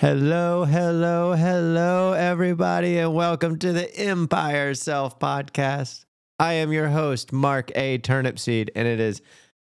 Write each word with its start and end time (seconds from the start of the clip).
Hello, 0.00 0.64
hello, 0.64 1.34
hello, 1.34 2.14
everybody, 2.14 2.96
and 2.96 3.12
welcome 3.12 3.58
to 3.58 3.70
the 3.74 3.94
Empire 3.98 4.72
Self 4.72 5.18
Podcast. 5.18 6.06
I 6.38 6.54
am 6.54 6.72
your 6.72 6.88
host, 6.88 7.34
Mark 7.34 7.70
A. 7.74 7.98
Turnipseed, 7.98 8.70
and 8.74 8.88
it 8.88 8.98
is 8.98 9.20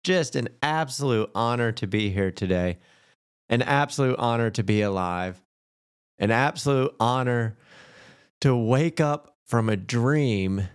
just 0.04 0.36
an 0.36 0.48
absolute 0.62 1.28
honor 1.34 1.72
to 1.72 1.88
be 1.88 2.10
here 2.10 2.30
today. 2.30 2.78
An 3.48 3.60
absolute 3.60 4.20
honor 4.20 4.50
to 4.50 4.62
be 4.62 4.82
alive. 4.82 5.42
An 6.20 6.30
absolute 6.30 6.94
honor 7.00 7.58
to 8.40 8.56
wake 8.56 9.00
up 9.00 9.36
from 9.48 9.68
a 9.68 9.76
dream 9.76 10.68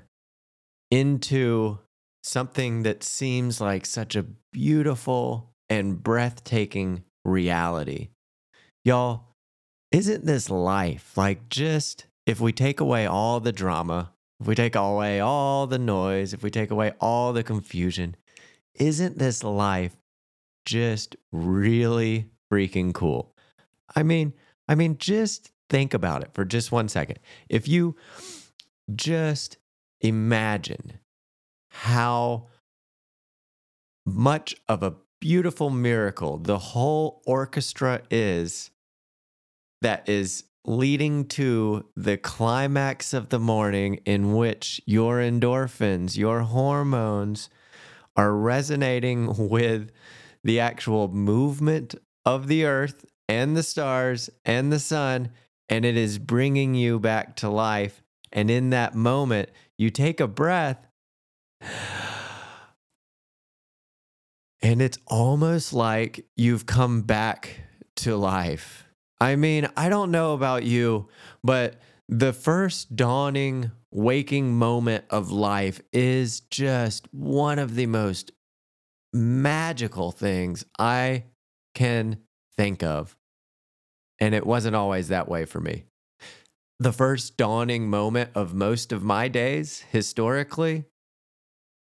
into 0.92 1.80
something 2.26 2.84
that 2.84 3.04
seems 3.04 3.62
like 3.62 3.86
such 3.86 4.18
a 4.18 4.26
beautiful 4.52 5.54
and 5.70 6.04
breathtaking 6.04 7.06
reality. 7.24 8.10
Y'all, 8.84 9.35
isn't 9.92 10.26
this 10.26 10.50
life 10.50 11.18
like 11.18 11.50
just 11.50 12.08
if 12.26 12.40
we 12.40 12.52
take 12.52 12.80
away 12.80 13.06
all 13.06 13.40
the 13.40 13.52
drama, 13.52 14.14
if 14.40 14.48
we 14.48 14.56
take 14.56 14.76
away 14.76 15.20
all 15.20 15.68
the 15.68 15.80
noise, 15.80 16.34
if 16.34 16.44
we 16.44 16.50
take 16.50 16.72
away 16.72 16.94
all 17.00 17.34
the 17.34 17.44
confusion, 17.44 18.16
isn't 18.74 19.18
this 19.18 19.44
life 19.44 19.96
just 20.66 21.16
really 21.32 22.30
freaking 22.52 22.94
cool? 22.94 23.34
I 23.96 24.04
mean, 24.04 24.34
I 24.68 24.76
mean 24.76 24.98
just 24.98 25.52
think 25.70 25.94
about 25.94 26.24
it 26.24 26.32
for 26.34 26.46
just 26.46 26.72
one 26.72 26.90
second. 26.90 27.20
If 27.50 27.68
you 27.68 27.96
just 28.94 29.58
imagine 30.02 31.00
how 31.70 32.48
much 34.06 34.56
of 34.68 34.84
a 34.84 34.96
beautiful 35.20 35.70
miracle 35.70 36.38
the 36.38 36.60
whole 36.60 37.22
orchestra 37.26 38.02
is 38.12 38.70
that 39.86 40.10
is 40.10 40.46
leading 40.66 41.24
to 41.28 41.86
the 41.96 42.18
climax 42.18 43.14
of 43.14 43.30
the 43.30 43.38
morning 43.38 44.00
in 44.04 44.34
which 44.34 44.82
your 44.88 45.18
endorphins, 45.18 46.18
your 46.18 46.40
hormones 46.40 47.52
are 48.16 48.34
resonating 48.34 49.48
with 49.48 49.92
the 50.44 50.60
actual 50.60 51.08
movement 51.10 51.94
of 52.26 52.48
the 52.48 52.66
earth 52.66 53.06
and 53.30 53.56
the 53.56 53.62
stars 53.62 54.28
and 54.44 54.74
the 54.74 54.80
sun, 54.80 55.30
and 55.70 55.86
it 55.86 55.96
is 55.96 56.18
bringing 56.18 56.74
you 56.74 57.00
back 57.00 57.36
to 57.36 57.48
life. 57.48 58.02
And 58.32 58.50
in 58.50 58.72
that 58.72 58.96
moment, 58.96 59.50
you 59.78 59.92
take 59.92 60.20
a 60.20 60.28
breath. 60.28 60.88
And 64.64 64.82
it's 64.82 64.98
almost 65.06 65.74
like 65.74 66.26
you've 66.36 66.66
come 66.66 67.04
back 67.04 67.60
to 67.98 68.16
life 68.16 68.85
I 69.20 69.36
mean, 69.36 69.70
I 69.78 69.90
don't 69.90 70.12
know 70.12 70.34
about 70.34 70.64
you, 70.64 71.08
but 71.44 71.80
the 72.10 72.34
first 72.34 72.96
dawning 72.96 73.72
waking 73.92 74.54
moment 74.54 75.06
of 75.10 75.32
life 75.32 75.82
is 75.94 76.42
just 76.42 77.08
one 77.14 77.60
of 77.60 77.76
the 77.76 77.86
most 77.86 78.32
magical 79.14 80.12
things 80.12 80.66
I 80.78 81.26
can 81.74 82.18
think 82.58 82.84
of. 82.84 83.16
And 84.20 84.36
it 84.36 84.46
wasn't 84.46 84.76
always 84.76 85.08
that 85.08 85.30
way 85.30 85.46
for 85.46 85.62
me. 85.62 85.86
The 86.80 86.92
first 86.92 87.38
dawning 87.38 87.90
moment 87.90 88.32
of 88.36 88.54
most 88.54 88.92
of 88.92 89.02
my 89.02 89.30
days, 89.30 89.86
historically, 89.92 90.84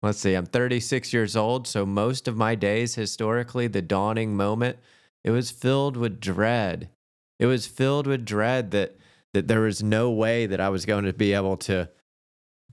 let's 0.02 0.19
see, 0.19 0.33
I'm 0.33 0.47
36 0.47 1.13
years 1.13 1.35
old. 1.35 1.67
So 1.67 1.85
most 1.85 2.28
of 2.28 2.35
my 2.35 2.56
days, 2.56 2.95
historically, 2.95 3.67
the 3.67 3.83
dawning 3.83 4.35
moment, 4.35 4.78
it 5.23 5.30
was 5.30 5.52
filled 5.52 5.97
with 5.97 6.19
dread 6.19 6.89
it 7.42 7.47
was 7.47 7.66
filled 7.66 8.08
with 8.08 8.23
dread 8.23 8.72
that 8.72 8.95
that 9.34 9.47
there 9.47 9.61
was 9.61 9.81
no 9.81 10.11
way 10.11 10.45
that 10.45 10.61
I 10.61 10.70
was 10.70 10.86
going 10.86 11.06
to 11.06 11.14
be 11.14 11.34
able 11.34 11.58
to 11.58 11.89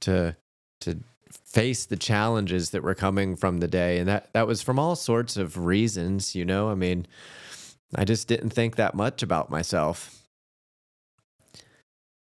to 0.02 0.36
to 0.82 1.00
face 1.44 1.86
the 1.86 1.96
challenges 1.96 2.70
that 2.70 2.82
were 2.82 2.94
coming 2.94 3.34
from 3.34 3.58
the 3.58 3.66
day 3.66 3.98
and 3.98 4.06
that 4.08 4.32
that 4.34 4.46
was 4.46 4.60
from 4.62 4.78
all 4.78 4.94
sorts 4.94 5.36
of 5.36 5.56
reasons, 5.56 6.34
you 6.34 6.44
know? 6.44 6.68
I 6.68 6.74
mean, 6.74 7.06
I 7.94 8.04
just 8.04 8.28
didn't 8.28 8.50
think 8.50 8.76
that 8.76 8.94
much 8.94 9.22
about 9.22 9.50
myself. 9.50 10.14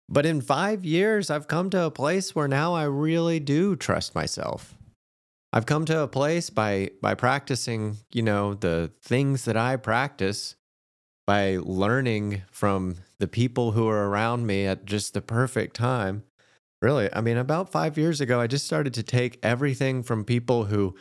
But 0.09 0.27
in 0.27 0.41
5 0.41 0.85
years 0.85 1.31
I've 1.31 1.49
come 1.49 1.71
to 1.71 1.85
a 1.85 1.91
place 1.91 2.35
where 2.35 2.49
now 2.49 2.75
I 2.75 2.85
really 2.85 3.41
do 3.41 3.77
trust 3.77 4.15
myself. 4.15 4.75
I've 5.53 5.67
come 5.67 5.87
to 5.87 6.01
a 6.01 6.09
place 6.09 6.51
by 6.51 6.91
by 7.01 7.15
practicing, 7.15 7.97
you 8.13 8.23
know, 8.23 8.53
the 8.53 8.93
things 9.01 9.47
that 9.47 9.57
I 9.57 9.77
practice 9.77 10.57
by 11.27 11.59
learning 11.61 12.43
from 12.51 12.97
the 13.19 13.29
people 13.29 13.73
who 13.73 13.89
are 13.89 14.09
around 14.09 14.47
me 14.47 14.67
at 14.67 14.85
just 14.85 15.13
the 15.13 15.21
perfect 15.21 15.75
time. 15.75 16.23
Really, 16.81 17.13
I 17.13 17.21
mean, 17.21 17.37
about 17.37 17.73
five 17.73 17.99
years 17.99 18.21
ago, 18.21 18.41
I 18.41 18.47
just 18.47 18.67
started 18.67 18.95
to 18.95 19.03
take 19.03 19.39
everything 19.43 20.03
from 20.03 20.25
people 20.25 20.67
who 20.67 20.95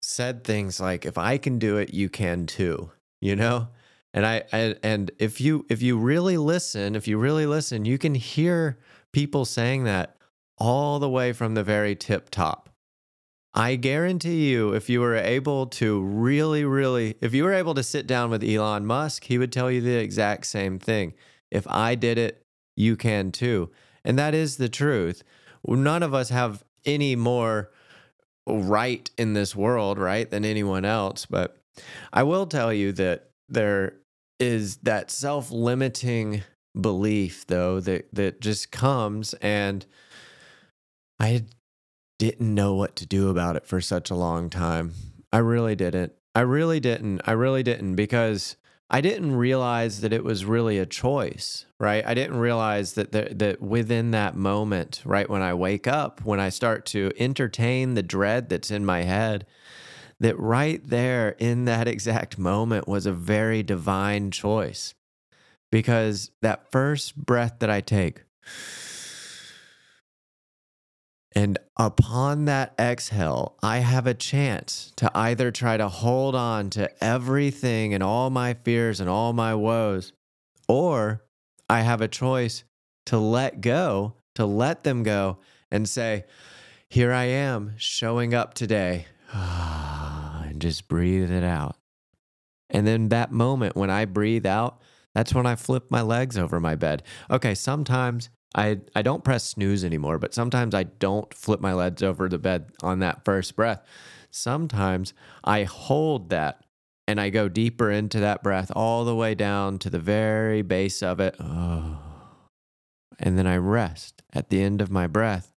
said 0.00 0.44
things 0.44 0.80
like, 0.80 1.04
if 1.04 1.18
I 1.18 1.38
can 1.38 1.58
do 1.58 1.76
it, 1.76 1.92
you 1.92 2.08
can 2.08 2.46
too, 2.46 2.92
you 3.20 3.34
know? 3.34 3.68
And 4.14 4.24
I, 4.26 4.44
I 4.52 4.76
and 4.82 5.10
if 5.18 5.40
you 5.40 5.66
if 5.68 5.82
you 5.82 5.98
really 5.98 6.36
listen, 6.36 6.94
if 6.94 7.08
you 7.08 7.18
really 7.18 7.46
listen, 7.46 7.84
you 7.84 7.98
can 7.98 8.14
hear 8.14 8.78
people 9.12 9.44
saying 9.44 9.84
that 9.84 10.16
all 10.56 10.98
the 10.98 11.08
way 11.08 11.32
from 11.32 11.54
the 11.54 11.64
very 11.64 11.94
tip 11.94 12.30
top. 12.30 12.67
I 13.54 13.76
guarantee 13.76 14.50
you, 14.50 14.72
if 14.72 14.90
you 14.90 15.00
were 15.00 15.16
able 15.16 15.66
to 15.66 16.02
really, 16.02 16.64
really, 16.64 17.16
if 17.20 17.34
you 17.34 17.44
were 17.44 17.54
able 17.54 17.74
to 17.74 17.82
sit 17.82 18.06
down 18.06 18.30
with 18.30 18.44
Elon 18.44 18.86
Musk, 18.86 19.24
he 19.24 19.38
would 19.38 19.52
tell 19.52 19.70
you 19.70 19.80
the 19.80 19.96
exact 19.96 20.46
same 20.46 20.78
thing. 20.78 21.14
If 21.50 21.66
I 21.66 21.94
did 21.94 22.18
it, 22.18 22.44
you 22.76 22.96
can 22.96 23.32
too. 23.32 23.70
And 24.04 24.18
that 24.18 24.34
is 24.34 24.56
the 24.56 24.68
truth. 24.68 25.22
None 25.66 26.02
of 26.02 26.14
us 26.14 26.28
have 26.28 26.62
any 26.84 27.16
more 27.16 27.70
right 28.46 29.10
in 29.18 29.32
this 29.32 29.56
world, 29.56 29.98
right, 29.98 30.30
than 30.30 30.44
anyone 30.44 30.84
else. 30.84 31.26
But 31.26 31.56
I 32.12 32.22
will 32.22 32.46
tell 32.46 32.72
you 32.72 32.92
that 32.92 33.30
there 33.48 33.94
is 34.38 34.76
that 34.78 35.10
self 35.10 35.50
limiting 35.50 36.42
belief, 36.78 37.46
though, 37.46 37.80
that, 37.80 38.08
that 38.14 38.40
just 38.40 38.70
comes. 38.70 39.34
And 39.34 39.84
I 41.18 41.44
didn't 42.18 42.54
know 42.54 42.74
what 42.74 42.96
to 42.96 43.06
do 43.06 43.28
about 43.28 43.56
it 43.56 43.66
for 43.66 43.80
such 43.80 44.10
a 44.10 44.14
long 44.14 44.50
time. 44.50 44.94
I 45.32 45.38
really 45.38 45.76
didn't. 45.76 46.12
I 46.34 46.40
really 46.40 46.80
didn't. 46.80 47.22
I 47.24 47.32
really 47.32 47.62
didn't 47.62 47.96
because 47.96 48.56
I 48.90 49.00
didn't 49.00 49.36
realize 49.36 50.00
that 50.00 50.12
it 50.12 50.24
was 50.24 50.44
really 50.44 50.78
a 50.78 50.86
choice, 50.86 51.66
right? 51.78 52.04
I 52.06 52.14
didn't 52.14 52.38
realize 52.38 52.94
that 52.94 53.12
the, 53.12 53.28
that 53.34 53.60
within 53.60 54.12
that 54.12 54.34
moment, 54.34 55.02
right 55.04 55.28
when 55.28 55.42
I 55.42 55.52
wake 55.54 55.86
up, 55.86 56.24
when 56.24 56.40
I 56.40 56.48
start 56.48 56.86
to 56.86 57.12
entertain 57.18 57.94
the 57.94 58.02
dread 58.02 58.48
that's 58.48 58.70
in 58.70 58.86
my 58.86 59.02
head, 59.02 59.46
that 60.20 60.38
right 60.38 60.80
there 60.82 61.36
in 61.38 61.66
that 61.66 61.86
exact 61.86 62.38
moment 62.38 62.88
was 62.88 63.04
a 63.04 63.12
very 63.12 63.62
divine 63.62 64.30
choice. 64.30 64.94
Because 65.70 66.30
that 66.40 66.72
first 66.72 67.14
breath 67.14 67.56
that 67.58 67.68
I 67.68 67.82
take, 67.82 68.22
and 71.32 71.58
upon 71.76 72.46
that 72.46 72.74
exhale, 72.78 73.56
I 73.62 73.78
have 73.78 74.06
a 74.06 74.14
chance 74.14 74.92
to 74.96 75.10
either 75.14 75.50
try 75.50 75.76
to 75.76 75.88
hold 75.88 76.34
on 76.34 76.70
to 76.70 76.90
everything 77.04 77.92
and 77.92 78.02
all 78.02 78.30
my 78.30 78.54
fears 78.54 78.98
and 79.00 79.10
all 79.10 79.32
my 79.32 79.54
woes, 79.54 80.12
or 80.68 81.24
I 81.68 81.82
have 81.82 82.00
a 82.00 82.08
choice 82.08 82.64
to 83.06 83.18
let 83.18 83.60
go, 83.60 84.14
to 84.36 84.46
let 84.46 84.84
them 84.84 85.02
go 85.02 85.38
and 85.70 85.88
say, 85.88 86.24
Here 86.88 87.12
I 87.12 87.24
am 87.24 87.74
showing 87.76 88.32
up 88.32 88.54
today. 88.54 89.06
and 89.32 90.60
just 90.62 90.88
breathe 90.88 91.30
it 91.30 91.44
out. 91.44 91.76
And 92.70 92.86
then 92.86 93.10
that 93.10 93.32
moment 93.32 93.76
when 93.76 93.90
I 93.90 94.06
breathe 94.06 94.46
out, 94.46 94.80
that's 95.14 95.34
when 95.34 95.46
I 95.46 95.56
flip 95.56 95.90
my 95.90 96.02
legs 96.02 96.38
over 96.38 96.60
my 96.60 96.74
bed. 96.74 97.02
Okay, 97.30 97.54
sometimes 97.54 98.30
I 98.54 98.80
I 98.94 99.02
don't 99.02 99.24
press 99.24 99.44
snooze 99.44 99.84
anymore, 99.84 100.18
but 100.18 100.34
sometimes 100.34 100.74
I 100.74 100.84
don't 100.84 101.32
flip 101.34 101.60
my 101.60 101.72
legs 101.72 102.02
over 102.02 102.28
the 102.28 102.38
bed 102.38 102.70
on 102.82 103.00
that 103.00 103.24
first 103.24 103.56
breath. 103.56 103.82
Sometimes 104.30 105.14
I 105.44 105.64
hold 105.64 106.30
that 106.30 106.64
and 107.06 107.20
I 107.20 107.30
go 107.30 107.48
deeper 107.48 107.90
into 107.90 108.20
that 108.20 108.42
breath 108.42 108.70
all 108.76 109.04
the 109.04 109.14
way 109.14 109.34
down 109.34 109.78
to 109.78 109.90
the 109.90 109.98
very 109.98 110.62
base 110.62 111.02
of 111.02 111.20
it. 111.20 111.36
Oh. 111.40 111.98
And 113.20 113.36
then 113.36 113.48
I 113.48 113.56
rest 113.56 114.22
at 114.32 114.48
the 114.48 114.62
end 114.62 114.80
of 114.80 114.92
my 114.92 115.08
breath. 115.08 115.52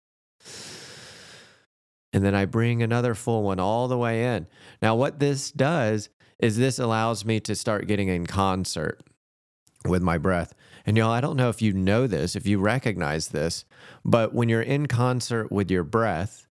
And 2.13 2.25
then 2.25 2.33
I 2.33 2.45
bring 2.45 2.85
another 2.85 3.17
full 3.17 3.43
one 3.43 3.59
all 3.59 3.89
the 3.89 3.99
way 3.99 4.37
in. 4.37 4.47
Now, 4.81 4.95
what 4.95 5.19
this 5.19 5.51
does 5.51 6.09
is 6.39 6.57
this 6.57 6.79
allows 6.79 7.25
me 7.25 7.41
to 7.41 7.57
start 7.57 7.89
getting 7.89 8.07
in 8.07 8.27
concert 8.27 9.03
with 9.85 10.03
my 10.03 10.19
breath. 10.19 10.55
And 10.89 10.97
y'all, 10.97 11.11
I 11.11 11.21
don't 11.21 11.37
know 11.37 11.51
if 11.51 11.61
you 11.61 11.75
know 11.75 12.07
this, 12.07 12.35
if 12.35 12.47
you 12.47 12.59
recognize 12.59 13.29
this, 13.29 13.67
but 14.07 14.33
when 14.33 14.49
you're 14.49 14.63
in 14.63 14.87
concert 14.87 15.53
with 15.53 15.71
your 15.71 15.85
breath, 15.85 16.47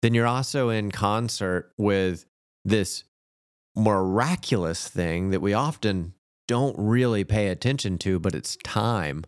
then 0.00 0.14
you're 0.14 0.26
also 0.26 0.70
in 0.70 0.90
concert 0.90 1.74
with 1.76 2.24
this 2.64 3.04
miraculous 3.76 4.88
thing 4.88 5.28
that 5.28 5.42
we 5.42 5.52
often 5.52 6.14
don't 6.48 6.74
really 6.78 7.22
pay 7.22 7.48
attention 7.48 7.98
to, 7.98 8.18
but 8.18 8.34
it's 8.34 8.56
time. 8.64 9.26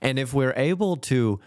And 0.00 0.16
if 0.16 0.32
we're 0.32 0.54
able 0.54 0.96
to 0.98 1.40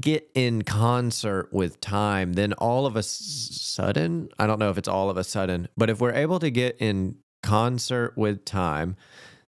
get 0.00 0.30
in 0.34 0.60
concert 0.60 1.48
with 1.50 1.80
time, 1.80 2.34
then 2.34 2.52
all 2.52 2.84
of 2.84 2.94
a 2.94 3.02
sudden, 3.02 4.28
I 4.38 4.46
don't 4.46 4.58
know 4.58 4.68
if 4.68 4.76
it's 4.76 4.86
all 4.86 5.08
of 5.08 5.16
a 5.16 5.24
sudden, 5.24 5.66
but 5.78 5.88
if 5.88 5.98
we're 5.98 6.12
able 6.12 6.40
to 6.40 6.50
get 6.50 6.76
in 6.78 7.16
concert 7.42 8.18
with 8.18 8.44
time, 8.44 8.96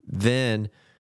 then 0.05 0.71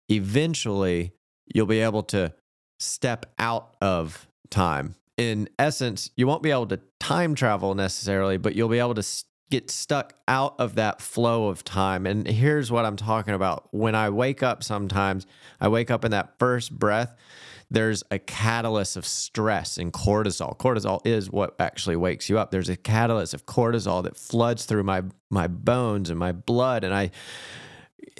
eventually 0.08 1.12
you'll 1.46 1.66
be 1.66 1.80
able 1.80 2.02
to 2.04 2.32
step 2.78 3.26
out 3.38 3.76
of 3.80 4.26
time. 4.50 4.94
In 5.16 5.48
essence, 5.58 6.10
you 6.16 6.26
won't 6.26 6.42
be 6.42 6.50
able 6.50 6.66
to 6.68 6.80
time 7.00 7.34
travel 7.34 7.74
necessarily, 7.74 8.36
but 8.36 8.54
you'll 8.54 8.68
be 8.68 8.78
able 8.78 8.94
to 8.94 9.24
get 9.50 9.70
stuck 9.70 10.14
out 10.28 10.54
of 10.58 10.74
that 10.74 11.00
flow 11.00 11.48
of 11.48 11.64
time. 11.64 12.06
And 12.06 12.26
here's 12.26 12.70
what 12.70 12.84
I'm 12.84 12.96
talking 12.96 13.34
about. 13.34 13.68
When 13.72 13.94
I 13.94 14.10
wake 14.10 14.42
up 14.42 14.62
sometimes, 14.62 15.26
I 15.60 15.68
wake 15.68 15.90
up 15.90 16.04
in 16.04 16.10
that 16.10 16.38
first 16.38 16.78
breath, 16.78 17.16
there's 17.70 18.02
a 18.10 18.18
catalyst 18.18 18.96
of 18.96 19.06
stress 19.06 19.76
and 19.76 19.92
cortisol. 19.92 20.56
Cortisol 20.56 21.00
is 21.06 21.30
what 21.30 21.54
actually 21.58 21.96
wakes 21.96 22.28
you 22.28 22.38
up. 22.38 22.50
There's 22.50 22.68
a 22.68 22.76
catalyst 22.76 23.34
of 23.34 23.46
cortisol 23.46 24.02
that 24.04 24.16
floods 24.16 24.64
through 24.64 24.84
my 24.84 25.02
my 25.30 25.46
bones 25.46 26.08
and 26.08 26.18
my 26.18 26.32
blood 26.32 26.84
and 26.84 26.94
I 26.94 27.10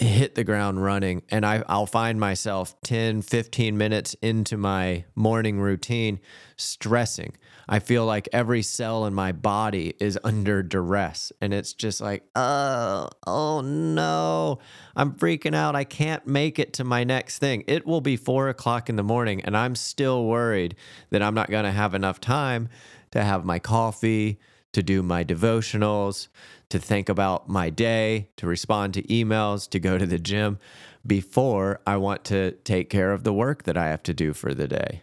hit 0.00 0.34
the 0.34 0.44
ground 0.44 0.82
running 0.82 1.22
and 1.28 1.44
I, 1.44 1.62
I'll 1.68 1.86
find 1.86 2.20
myself 2.20 2.80
10, 2.82 3.22
15 3.22 3.76
minutes 3.76 4.14
into 4.22 4.56
my 4.56 5.04
morning 5.14 5.60
routine 5.60 6.20
stressing. 6.56 7.34
I 7.68 7.80
feel 7.80 8.06
like 8.06 8.28
every 8.32 8.62
cell 8.62 9.04
in 9.04 9.12
my 9.12 9.32
body 9.32 9.94
is 10.00 10.18
under 10.24 10.62
duress. 10.62 11.32
And 11.40 11.52
it's 11.52 11.74
just 11.74 12.00
like, 12.00 12.24
oh, 12.34 13.08
oh 13.26 13.60
no, 13.60 14.58
I'm 14.96 15.12
freaking 15.12 15.54
out. 15.54 15.76
I 15.76 15.84
can't 15.84 16.26
make 16.26 16.58
it 16.58 16.72
to 16.74 16.84
my 16.84 17.04
next 17.04 17.38
thing. 17.38 17.64
It 17.66 17.86
will 17.86 18.00
be 18.00 18.16
four 18.16 18.48
o'clock 18.48 18.88
in 18.88 18.96
the 18.96 19.02
morning, 19.02 19.42
and 19.42 19.56
I'm 19.56 19.76
still 19.76 20.24
worried 20.24 20.76
that 21.10 21.22
I'm 21.22 21.34
not 21.34 21.50
going 21.50 21.64
to 21.64 21.72
have 21.72 21.94
enough 21.94 22.20
time 22.20 22.68
to 23.10 23.22
have 23.22 23.44
my 23.44 23.58
coffee, 23.58 24.38
to 24.72 24.82
do 24.82 25.02
my 25.02 25.24
devotionals, 25.24 26.28
to 26.70 26.79
think 26.79 27.09
about 27.09 27.49
my 27.49 27.70
day, 27.70 28.29
to 28.37 28.47
respond 28.47 28.94
to 28.94 29.03
emails, 29.05 29.69
to 29.70 29.81
go 29.81 29.99
to 29.99 30.06
the 30.06 30.19
gym 30.19 30.59
before 31.06 31.81
I 31.87 31.97
want 31.97 32.25
to 32.26 32.53
take 32.65 32.91
care 32.91 33.12
of 33.12 33.25
the 33.25 33.32
work 33.32 33.62
that 33.65 33.76
I 33.76 33.88
have 33.88 34.03
to 34.05 34.15
do 34.15 34.32
for 34.35 34.55
the 34.55 34.69
day. 34.69 35.03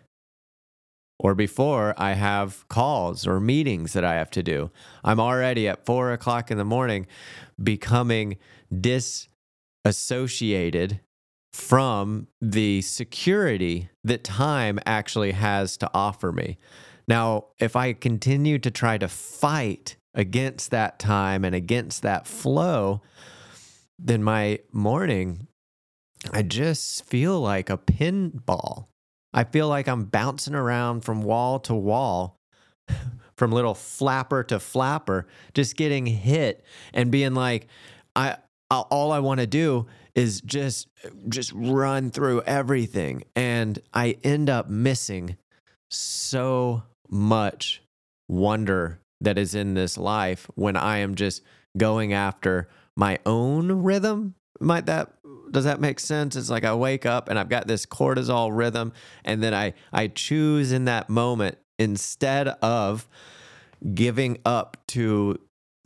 Or 1.17 1.33
before 1.33 1.95
I 1.97 2.13
have 2.13 2.67
calls 2.67 3.25
or 3.25 3.39
meetings 3.39 3.93
that 3.93 4.03
I 4.03 4.15
have 4.15 4.29
to 4.31 4.43
do. 4.43 4.69
I'm 5.03 5.19
already 5.19 5.67
at 5.67 5.85
four 5.85 6.11
o'clock 6.11 6.51
in 6.51 6.57
the 6.57 6.65
morning 6.65 7.07
becoming 7.61 8.37
disassociated 8.81 10.99
from 11.53 12.27
the 12.41 12.81
security 12.81 13.89
that 14.03 14.25
time 14.25 14.77
actually 14.85 15.31
has 15.31 15.77
to 15.77 15.89
offer 15.93 16.33
me. 16.33 16.57
Now, 17.07 17.45
if 17.59 17.77
I 17.77 17.93
continue 17.93 18.59
to 18.59 18.69
try 18.69 18.97
to 18.97 19.07
fight 19.07 19.95
against 20.15 20.71
that 20.71 20.97
time 20.97 21.45
and 21.45 21.53
against 21.53 22.01
that 22.01 22.25
flow, 22.25 23.01
then 23.99 24.23
my 24.23 24.59
morning, 24.71 25.47
I 26.33 26.41
just 26.41 27.05
feel 27.05 27.39
like 27.39 27.69
a 27.69 27.77
pinball. 27.77 28.87
I 29.33 29.43
feel 29.43 29.67
like 29.67 29.87
I'm 29.87 30.05
bouncing 30.05 30.55
around 30.55 31.01
from 31.01 31.21
wall 31.21 31.59
to 31.59 31.75
wall, 31.75 32.37
from 33.37 33.51
little 33.51 33.75
flapper 33.75 34.43
to 34.45 34.59
flapper, 34.59 35.27
just 35.53 35.75
getting 35.75 36.05
hit 36.05 36.63
and 36.93 37.11
being 37.11 37.33
like, 37.33 37.67
I 38.15 38.37
all 38.71 39.11
I 39.11 39.19
want 39.19 39.41
to 39.41 39.47
do 39.47 39.85
is 40.15 40.41
just 40.41 40.87
just 41.29 41.51
run 41.53 42.09
through 42.09 42.41
everything 42.43 43.23
and 43.35 43.77
I 43.93 44.17
end 44.23 44.49
up 44.49 44.69
missing 44.69 45.37
so 45.89 46.83
much 47.09 47.81
wonder 48.27 48.99
that 49.21 49.37
is 49.37 49.55
in 49.55 49.73
this 49.73 49.97
life 49.97 50.47
when 50.55 50.75
I 50.75 50.97
am 50.99 51.15
just 51.15 51.41
going 51.77 52.13
after 52.13 52.67
my 52.95 53.19
own 53.25 53.71
rhythm. 53.71 54.35
Might 54.59 54.85
that 54.85 55.11
does 55.51 55.65
that 55.65 55.79
make 55.79 55.99
sense? 55.99 56.35
It's 56.35 56.49
like 56.49 56.65
I 56.65 56.73
wake 56.73 57.05
up 57.05 57.29
and 57.29 57.37
I've 57.37 57.49
got 57.49 57.67
this 57.67 57.85
cortisol 57.85 58.49
rhythm, 58.55 58.93
and 59.23 59.41
then 59.41 59.53
I 59.53 59.73
I 59.91 60.07
choose 60.07 60.71
in 60.71 60.85
that 60.85 61.09
moment 61.09 61.57
instead 61.77 62.47
of 62.47 63.07
giving 63.93 64.37
up 64.45 64.77
to 64.87 65.39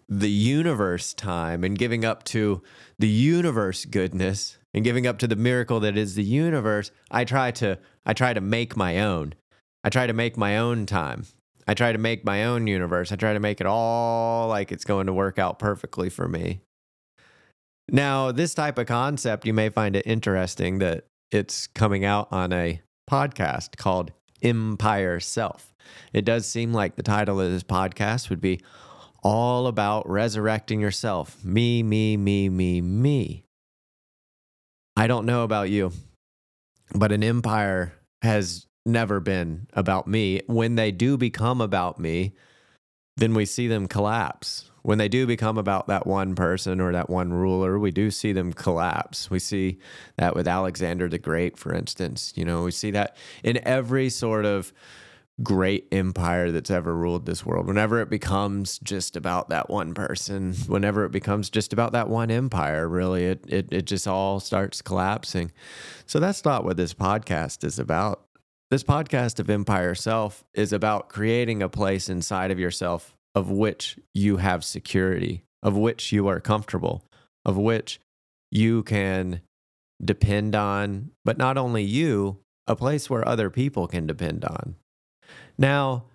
the 0.08 0.30
universe 0.30 1.14
time 1.14 1.64
and 1.64 1.78
giving 1.78 2.04
up 2.04 2.24
to 2.24 2.62
the 2.98 3.08
universe 3.08 3.86
goodness 3.86 4.58
and 4.74 4.84
giving 4.84 5.06
up 5.06 5.20
to 5.20 5.28
the 5.28 5.36
miracle 5.36 5.80
that 5.82 5.98
is 5.98 6.16
the 6.16 6.24
universe, 6.24 6.92
I 7.12 7.26
try 7.26 7.52
to 7.52 7.80
I 8.06 8.14
try 8.14 8.34
to 8.34 8.42
make 8.42 8.76
my 8.76 9.00
own. 9.00 9.34
I 9.84 9.90
try 9.90 10.08
to 10.08 10.14
make 10.14 10.38
my 10.38 10.58
own 10.58 10.86
time. 10.86 11.26
I 11.70 11.76
try 11.76 11.92
to 11.92 12.00
make 12.00 12.26
my 12.26 12.46
own 12.46 12.66
universe. 12.66 13.12
I 13.12 13.16
try 13.16 13.34
to 13.34 13.40
make 13.40 13.62
it 13.62 13.68
all 13.68 14.48
like 14.48 14.72
it's 14.72 14.86
going 14.86 15.06
to 15.06 15.14
work 15.14 15.38
out 15.38 15.60
perfectly 15.60 16.10
for 16.10 16.28
me. 16.28 16.62
Now, 17.88 18.32
this 18.32 18.56
type 18.56 18.80
of 18.80 18.88
concept, 18.88 19.46
you 19.46 19.54
may 19.54 19.70
find 19.70 19.96
it 19.96 20.08
interesting 20.08 20.80
that 20.80 21.06
it's 21.30 21.68
coming 21.68 22.04
out 22.04 22.28
on 22.32 22.52
a 22.52 22.82
podcast 23.08 23.78
called 23.78 24.12
Empire 24.42 25.20
Self. 25.20 25.76
It 26.12 26.26
does 26.26 26.48
seem 26.48 26.74
like 26.74 26.96
the 26.96 27.04
title 27.04 27.40
of 27.40 27.52
this 27.52 27.62
podcast 27.62 28.32
would 28.32 28.42
be 28.42 28.62
all 29.22 29.68
about 29.68 30.10
resurrecting 30.10 30.82
yourself. 30.82 31.38
Me, 31.46 31.84
me, 31.84 32.18
me, 32.18 32.50
me, 32.50 32.82
me. 32.82 33.46
I 34.98 35.06
don't 35.06 35.28
know 35.28 35.44
about 35.44 35.70
you, 35.70 35.92
but 36.96 37.12
an 37.12 37.24
empire 37.24 37.94
has 38.24 38.66
never 38.86 39.20
been 39.20 39.68
about 39.74 40.08
me. 40.08 40.42
When 40.48 40.76
they 40.76 40.92
do 40.92 41.18
become 41.18 41.62
about 41.62 42.00
me, 42.00 42.34
then 43.18 43.34
we 43.34 43.46
see 43.46 43.68
them 43.68 43.88
collapse. 43.88 44.70
When 44.82 44.98
they 44.98 45.10
do 45.10 45.28
become 45.28 45.58
about 45.58 45.88
that 45.88 46.08
one 46.08 46.36
person 46.36 46.80
or 46.80 46.94
that 46.94 47.10
one 47.10 47.34
ruler, 47.34 47.78
we 47.78 47.92
do 47.92 48.12
see 48.12 48.32
them 48.32 48.54
collapse. 48.54 49.30
We 49.30 49.40
see 49.40 49.80
that 50.18 50.36
with 50.36 50.48
Alexander 50.48 51.10
the 51.10 51.20
Great, 51.20 51.58
for 51.58 51.74
instance. 51.74 52.34
You 52.36 52.46
know, 52.46 52.64
we 52.64 52.72
see 52.72 52.92
that 52.92 53.18
in 53.44 53.60
every 53.68 54.10
sort 54.10 54.46
of 54.46 54.72
great 55.44 55.88
empire 55.92 56.52
that's 56.52 56.72
ever 56.72 56.96
ruled 56.96 57.26
this 57.26 57.46
world. 57.46 57.68
Whenever 57.68 58.02
it 58.02 58.10
becomes 58.10 58.80
just 58.80 59.16
about 59.16 59.50
that 59.50 59.70
one 59.70 59.94
person, 59.94 60.54
whenever 60.68 61.06
it 61.06 61.12
becomes 61.12 61.50
just 61.50 61.74
about 61.74 61.92
that 61.92 62.10
one 62.10 62.32
empire, 62.32 62.88
really, 62.88 63.26
it 63.26 63.44
it 63.48 63.72
it 63.72 63.82
just 63.84 64.08
all 64.08 64.40
starts 64.40 64.82
collapsing. 64.82 65.52
So 66.06 66.20
that's 66.20 66.44
not 66.46 66.64
what 66.64 66.78
this 66.78 66.94
podcast 66.94 67.64
is 67.64 67.80
about. 67.80 68.29
This 68.72 68.84
podcast 68.84 69.40
of 69.40 69.50
Empire 69.50 69.96
Self 69.96 70.44
is 70.54 70.72
about 70.72 71.10
creating 71.10 71.64
a 71.64 71.70
place 71.70 72.08
inside 72.08 72.52
of 72.52 72.60
yourself 72.60 73.16
of 73.34 73.50
which 73.50 73.98
you 74.14 74.38
have 74.38 74.64
security, 74.64 75.44
of 75.64 75.76
which 75.76 76.12
you 76.12 76.28
are 76.28 76.40
comfortable, 76.40 77.04
of 77.44 77.58
which 77.58 78.00
you 78.52 78.84
can 78.84 79.42
depend 80.04 80.54
on, 80.54 81.10
but 81.26 81.40
not 81.40 81.58
only 81.58 81.82
you, 81.82 82.38
a 82.68 82.76
place 82.76 83.10
where 83.10 83.28
other 83.28 83.50
people 83.50 83.88
can 83.88 84.06
depend 84.06 84.46
on. 84.46 84.76
Now, 85.58 86.06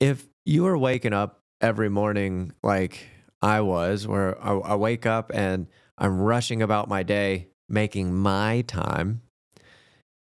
if 0.00 0.26
you 0.44 0.66
are 0.66 0.76
waking 0.76 1.12
up 1.12 1.38
every 1.60 1.88
morning 1.88 2.52
like 2.64 3.06
I 3.40 3.60
was, 3.60 4.08
where 4.08 4.36
I, 4.44 4.74
wake 4.74 5.06
up 5.06 5.30
and 5.32 5.68
I'm 5.96 6.20
rushing 6.20 6.60
about 6.60 6.88
my 6.88 7.04
day, 7.04 7.46
making 7.68 8.12
my 8.14 8.62
time, 8.62 9.22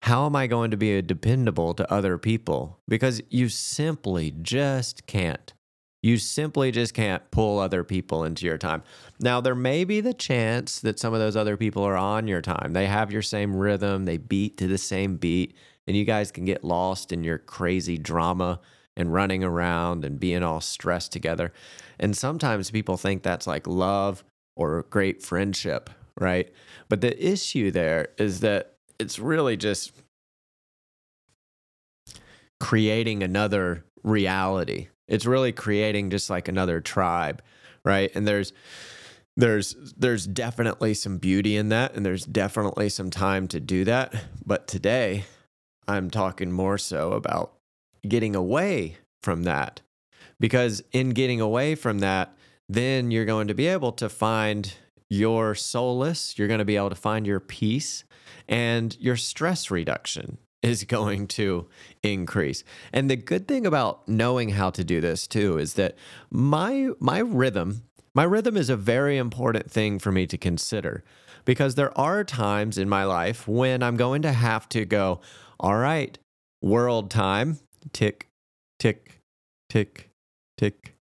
how 0.02 0.26
am 0.26 0.37
I 0.37 0.47
going 0.47 0.71
to 0.71 0.76
be 0.76 1.00
dependable 1.02 1.75
to 1.75 1.93
other 1.93 2.19
people? 2.19 2.81
Because 2.88 3.21
you 3.31 3.49
simply 3.49 4.33
just 4.43 5.07
can't. 5.07 5.52
You 6.02 6.17
simply 6.17 6.71
just 6.71 6.95
can't 6.95 7.28
pull 7.33 7.59
other 7.59 7.83
people 7.83 8.23
into 8.23 8.47
your 8.47 8.59
time. 8.59 8.85
Now, 9.19 9.40
there 9.40 9.57
may 9.57 9.85
be 9.85 10.00
the 10.00 10.14
chance 10.14 10.78
that 10.81 10.99
some 10.99 11.12
of 11.12 11.19
those 11.19 11.37
other 11.37 11.57
people 11.57 11.83
are 11.83 11.97
on 11.97 12.28
your 12.28 12.40
time. 12.40 12.73
They 12.73 12.87
have 12.87 13.11
your 13.11 13.23
same 13.23 13.57
rhythm, 13.57 14.05
they 14.05 14.17
beat 14.17 14.57
to 14.59 14.69
the 14.69 14.78
same 14.78 15.17
beat, 15.17 15.57
and 15.88 15.97
you 15.97 16.05
guys 16.05 16.31
can 16.31 16.45
get 16.45 16.62
lost 16.62 17.12
in 17.12 17.25
your 17.25 17.38
crazy 17.38 17.99
drama 17.99 18.61
and 18.97 19.12
running 19.12 19.43
around 19.43 20.05
and 20.05 20.21
being 20.21 20.45
all 20.45 20.61
stressed 20.61 21.12
together. 21.12 21.52
And 21.99 22.17
sometimes 22.17 22.71
people 22.71 22.97
think 22.97 23.23
that's 23.23 23.47
like 23.47 23.67
love 23.67 24.23
or 24.55 24.85
great 24.90 25.23
friendship, 25.23 25.90
right? 26.21 26.52
But 26.88 27.00
the 27.00 27.26
issue 27.26 27.73
there 27.73 28.09
is 28.19 28.40
that 28.40 28.77
it's 28.99 29.19
really 29.19 29.57
just 29.57 29.93
creating 32.61 33.23
another 33.23 33.85
reality. 34.02 34.88
It's 35.07 35.26
really 35.26 35.52
creating 35.52 36.11
just 36.11 36.28
like 36.28 36.49
another 36.49 36.81
tribe, 36.81 37.43
right? 37.85 38.11
And 38.14 38.26
there's 38.26 38.52
there's 39.37 39.76
there's 39.97 40.26
definitely 40.26 40.95
some 40.95 41.19
beauty 41.19 41.57
in 41.57 41.69
that 41.69 41.95
and 41.95 42.05
there's 42.05 42.25
definitely 42.25 42.88
some 42.88 43.11
time 43.11 43.47
to 43.49 43.61
do 43.61 43.85
that, 43.85 44.14
but 44.45 44.67
today 44.67 45.25
I'm 45.87 46.11
talking 46.11 46.52
more 46.52 46.76
so 46.76 47.12
about 47.12 47.55
getting 48.07 48.37
away 48.37 48.99
from 49.23 49.45
that. 49.45 49.81
Because 50.40 50.83
in 50.93 51.11
getting 51.11 51.40
away 51.40 51.75
from 51.75 52.00
that, 52.00 52.37
then 52.69 53.11
you're 53.11 53.25
going 53.25 53.49
to 53.49 53.55
be 53.55 53.67
able 53.67 53.93
to 53.93 54.09
find 54.09 54.75
your 55.09 55.55
solace, 55.55 56.38
you're 56.38 56.49
going 56.49 56.59
to 56.59 56.64
be 56.64 56.76
able 56.76 56.90
to 56.90 56.95
find 56.95 57.26
your 57.26 57.40
peace, 57.40 58.05
and 58.49 58.97
your 59.00 59.16
stress 59.16 59.70
reduction 59.70 60.38
is 60.62 60.85
going 60.97 61.26
to 61.28 61.68
increase. 62.02 62.64
And 62.92 63.11
the 63.11 63.16
good 63.16 63.47
thing 63.49 63.66
about 63.66 64.08
knowing 64.08 64.50
how 64.50 64.70
to 64.70 64.85
do 64.85 65.00
this 65.00 65.26
too 65.26 65.58
is 65.58 65.75
that 65.75 65.97
my 66.30 66.90
my 67.00 67.18
rhythm, 67.18 67.82
my 68.14 68.25
rhythm 68.25 68.56
is 68.56 68.70
a 68.70 68.76
very 68.76 69.16
important 69.16 69.70
thing 69.70 69.99
for 69.99 70.12
me 70.12 70.26
to 70.26 70.38
consider 70.38 71.04
because 71.44 71.75
there 71.76 71.97
are 71.99 72.25
times 72.25 72.76
in 72.76 72.88
my 72.88 73.04
life 73.04 73.49
when 73.49 73.82
I'm 73.82 73.97
going 73.97 74.23
to 74.23 74.32
have 74.32 74.68
to 74.70 74.85
go, 74.85 75.20
all 75.58 75.76
right, 75.76 76.18
world 76.61 77.11
time, 77.11 77.58
tick 77.92 78.28
tick 78.78 79.20
tick 79.68 80.11
tick 80.56 80.94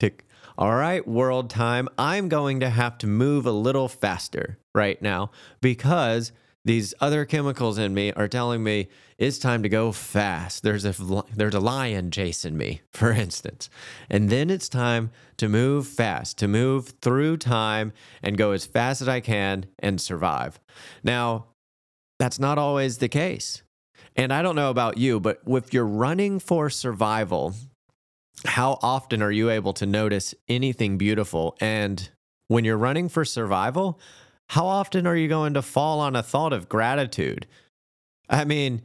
tick. 0.00 0.26
All 0.58 0.74
right, 0.74 1.06
world 1.06 1.50
time, 1.50 1.88
I'm 1.96 2.28
going 2.28 2.60
to 2.60 2.68
have 2.68 2.98
to 2.98 3.06
move 3.06 3.46
a 3.46 3.52
little 3.52 3.88
faster 3.88 4.58
right 4.74 5.00
now 5.00 5.30
because 5.60 6.32
these 6.64 6.94
other 7.00 7.24
chemicals 7.24 7.76
in 7.76 7.92
me 7.92 8.12
are 8.12 8.28
telling 8.28 8.62
me 8.62 8.88
it's 9.18 9.38
time 9.38 9.62
to 9.62 9.68
go 9.68 9.90
fast. 9.90 10.62
There's 10.62 10.84
a 10.84 10.94
there's 11.34 11.54
a 11.54 11.60
lion 11.60 12.10
chasing 12.10 12.56
me, 12.56 12.82
for 12.92 13.10
instance. 13.10 13.68
And 14.08 14.30
then 14.30 14.50
it's 14.50 14.68
time 14.68 15.10
to 15.38 15.48
move 15.48 15.86
fast, 15.86 16.38
to 16.38 16.48
move 16.48 16.94
through 17.00 17.38
time 17.38 17.92
and 18.22 18.38
go 18.38 18.52
as 18.52 18.64
fast 18.64 19.02
as 19.02 19.08
I 19.08 19.20
can 19.20 19.66
and 19.78 20.00
survive. 20.00 20.60
Now, 21.02 21.46
that's 22.18 22.38
not 22.38 22.58
always 22.58 22.98
the 22.98 23.08
case. 23.08 23.62
And 24.14 24.32
I 24.32 24.42
don't 24.42 24.56
know 24.56 24.70
about 24.70 24.98
you, 24.98 25.18
but 25.18 25.40
if 25.46 25.72
you're 25.72 25.86
running 25.86 26.38
for 26.38 26.68
survival, 26.68 27.54
how 28.44 28.78
often 28.82 29.22
are 29.22 29.32
you 29.32 29.50
able 29.50 29.72
to 29.74 29.86
notice 29.86 30.34
anything 30.48 30.98
beautiful? 30.98 31.56
And 31.60 32.10
when 32.48 32.64
you're 32.64 32.76
running 32.76 33.08
for 33.08 33.24
survival, 33.24 33.98
how 34.52 34.66
often 34.66 35.06
are 35.06 35.16
you 35.16 35.28
going 35.28 35.54
to 35.54 35.62
fall 35.62 36.00
on 36.00 36.14
a 36.14 36.22
thought 36.22 36.52
of 36.52 36.68
gratitude? 36.68 37.46
I 38.28 38.44
mean, 38.44 38.82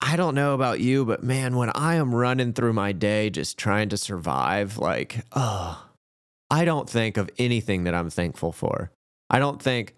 I 0.00 0.14
don't 0.14 0.36
know 0.36 0.54
about 0.54 0.78
you, 0.78 1.04
but 1.04 1.20
man, 1.20 1.56
when 1.56 1.70
I 1.70 1.96
am 1.96 2.14
running 2.14 2.52
through 2.52 2.74
my 2.74 2.92
day 2.92 3.28
just 3.28 3.58
trying 3.58 3.88
to 3.88 3.96
survive, 3.96 4.78
like, 4.78 5.24
oh, 5.32 5.84
I 6.48 6.64
don't 6.64 6.88
think 6.88 7.16
of 7.16 7.28
anything 7.38 7.82
that 7.84 7.94
I'm 7.94 8.08
thankful 8.08 8.52
for. 8.52 8.92
I 9.28 9.40
don't 9.40 9.60
think 9.60 9.96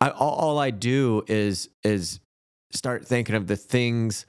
I 0.00 0.10
all, 0.10 0.36
all 0.36 0.58
I 0.60 0.70
do 0.70 1.24
is 1.26 1.68
is 1.82 2.20
start 2.70 3.04
thinking 3.04 3.34
of 3.34 3.48
the 3.48 3.56
things 3.56 4.24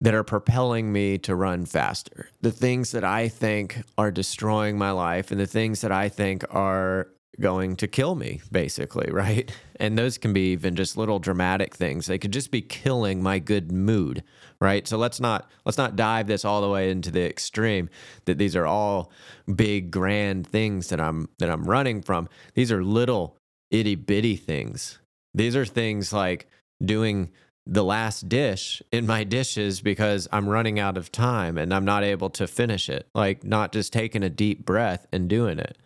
that 0.00 0.14
are 0.14 0.22
propelling 0.22 0.92
me 0.92 1.18
to 1.18 1.34
run 1.34 1.66
faster, 1.66 2.28
the 2.42 2.52
things 2.52 2.92
that 2.92 3.02
I 3.02 3.26
think 3.26 3.82
are 3.98 4.12
destroying 4.12 4.78
my 4.78 4.92
life, 4.92 5.32
and 5.32 5.40
the 5.40 5.48
things 5.48 5.80
that 5.80 5.90
I 5.90 6.08
think 6.08 6.44
are 6.54 7.08
going 7.38 7.76
to 7.76 7.86
kill 7.86 8.14
me, 8.14 8.40
basically, 8.50 9.10
right? 9.12 9.50
And 9.76 9.98
those 9.98 10.18
can 10.18 10.32
be 10.32 10.52
even 10.52 10.76
just 10.76 10.96
little 10.96 11.18
dramatic 11.18 11.74
things. 11.74 12.06
They 12.06 12.18
could 12.18 12.32
just 12.32 12.50
be 12.50 12.62
killing 12.62 13.22
my 13.22 13.38
good 13.38 13.70
mood, 13.70 14.22
right? 14.60 14.86
So 14.86 14.96
let's 14.98 15.20
not 15.20 15.48
let's 15.64 15.78
not 15.78 15.96
dive 15.96 16.26
this 16.26 16.44
all 16.44 16.60
the 16.60 16.68
way 16.68 16.90
into 16.90 17.10
the 17.10 17.26
extreme 17.26 17.88
that 18.24 18.38
these 18.38 18.56
are 18.56 18.66
all 18.66 19.10
big 19.54 19.90
grand 19.90 20.46
things 20.46 20.88
that 20.88 21.00
I'm 21.00 21.28
that 21.38 21.50
I'm 21.50 21.64
running 21.64 22.02
from. 22.02 22.28
These 22.54 22.72
are 22.72 22.82
little 22.82 23.36
itty 23.70 23.94
bitty 23.94 24.36
things. 24.36 24.98
These 25.34 25.54
are 25.54 25.66
things 25.66 26.12
like 26.12 26.48
doing 26.84 27.30
the 27.66 27.84
last 27.84 28.28
dish 28.28 28.82
in 28.90 29.06
my 29.06 29.22
dishes 29.22 29.80
because 29.80 30.26
I'm 30.32 30.48
running 30.48 30.80
out 30.80 30.96
of 30.96 31.12
time 31.12 31.56
and 31.56 31.72
I'm 31.72 31.84
not 31.84 32.02
able 32.02 32.30
to 32.30 32.48
finish 32.48 32.88
it. 32.88 33.06
Like 33.14 33.44
not 33.44 33.70
just 33.70 33.92
taking 33.92 34.24
a 34.24 34.30
deep 34.30 34.64
breath 34.64 35.06
and 35.12 35.28
doing 35.28 35.58
it 35.58 35.78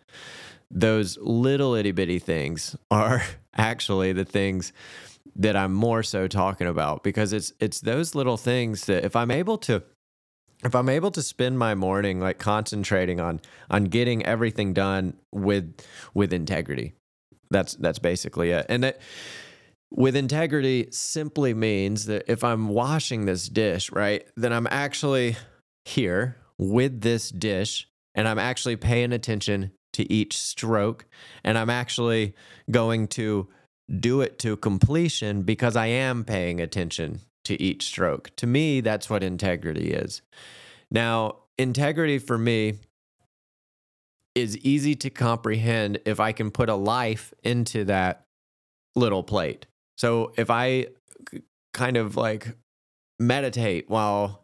those 0.71 1.17
little 1.17 1.75
itty 1.75 1.91
bitty 1.91 2.19
things 2.19 2.75
are 2.91 3.23
actually 3.55 4.13
the 4.13 4.25
things 4.25 4.73
that 5.35 5.55
I'm 5.55 5.73
more 5.73 6.03
so 6.03 6.27
talking 6.27 6.67
about 6.67 7.03
because 7.03 7.33
it's 7.33 7.51
it's 7.59 7.81
those 7.81 8.15
little 8.15 8.37
things 8.37 8.85
that 8.85 9.03
if 9.03 9.15
I'm 9.15 9.31
able 9.31 9.57
to 9.59 9.83
if 10.63 10.73
I'm 10.73 10.89
able 10.89 11.11
to 11.11 11.21
spend 11.21 11.59
my 11.59 11.75
morning 11.75 12.19
like 12.19 12.39
concentrating 12.39 13.19
on 13.19 13.41
on 13.69 13.85
getting 13.85 14.25
everything 14.25 14.73
done 14.73 15.17
with 15.31 15.75
with 16.13 16.33
integrity. 16.33 16.93
That's 17.51 17.75
that's 17.75 17.99
basically 17.99 18.51
it. 18.51 18.65
And 18.69 18.83
that 18.83 18.99
with 19.91 20.15
integrity 20.15 20.87
simply 20.91 21.53
means 21.53 22.05
that 22.05 22.23
if 22.27 22.43
I'm 22.43 22.69
washing 22.69 23.25
this 23.25 23.47
dish, 23.47 23.91
right, 23.91 24.25
then 24.35 24.51
I'm 24.51 24.67
actually 24.67 25.37
here 25.85 26.37
with 26.57 27.01
this 27.01 27.29
dish 27.29 27.87
and 28.15 28.27
I'm 28.27 28.39
actually 28.39 28.77
paying 28.77 29.11
attention 29.11 29.71
to 29.95 30.11
each 30.11 30.37
stroke. 30.37 31.05
And 31.43 31.57
I'm 31.57 31.69
actually 31.69 32.33
going 32.69 33.07
to 33.09 33.47
do 33.99 34.21
it 34.21 34.39
to 34.39 34.57
completion 34.57 35.43
because 35.43 35.75
I 35.75 35.87
am 35.87 36.23
paying 36.23 36.59
attention 36.59 37.21
to 37.45 37.61
each 37.61 37.83
stroke. 37.85 38.35
To 38.37 38.47
me, 38.47 38.81
that's 38.81 39.09
what 39.09 39.23
integrity 39.23 39.91
is. 39.91 40.21
Now, 40.91 41.37
integrity 41.57 42.19
for 42.19 42.37
me 42.37 42.75
is 44.33 44.57
easy 44.57 44.95
to 44.95 45.09
comprehend 45.09 45.99
if 46.05 46.19
I 46.19 46.33
can 46.33 46.51
put 46.51 46.67
a 46.67 46.75
life 46.75 47.33
into 47.43 47.85
that 47.85 48.23
little 48.95 49.23
plate. 49.23 49.65
So 49.97 50.33
if 50.35 50.49
I 50.49 50.87
kind 51.73 51.95
of 51.95 52.17
like 52.17 52.55
meditate 53.19 53.89
while 53.89 54.43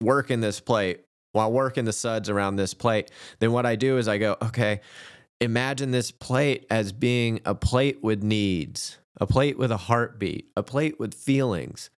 working 0.00 0.40
this 0.40 0.60
plate 0.60 1.00
while 1.38 1.52
working 1.52 1.84
the 1.84 1.92
suds 1.92 2.28
around 2.28 2.56
this 2.56 2.74
plate, 2.74 3.12
then 3.38 3.52
what 3.52 3.64
I 3.64 3.76
do 3.76 3.96
is 3.96 4.08
I 4.08 4.18
go, 4.18 4.36
okay, 4.42 4.80
imagine 5.40 5.92
this 5.92 6.10
plate 6.10 6.66
as 6.68 6.90
being 6.90 7.38
a 7.44 7.54
plate 7.54 8.02
with 8.02 8.24
needs, 8.24 8.98
a 9.20 9.26
plate 9.26 9.56
with 9.56 9.70
a 9.70 9.76
heartbeat, 9.76 10.50
a 10.56 10.64
plate 10.64 10.98
with 10.98 11.14
feelings. 11.14 11.90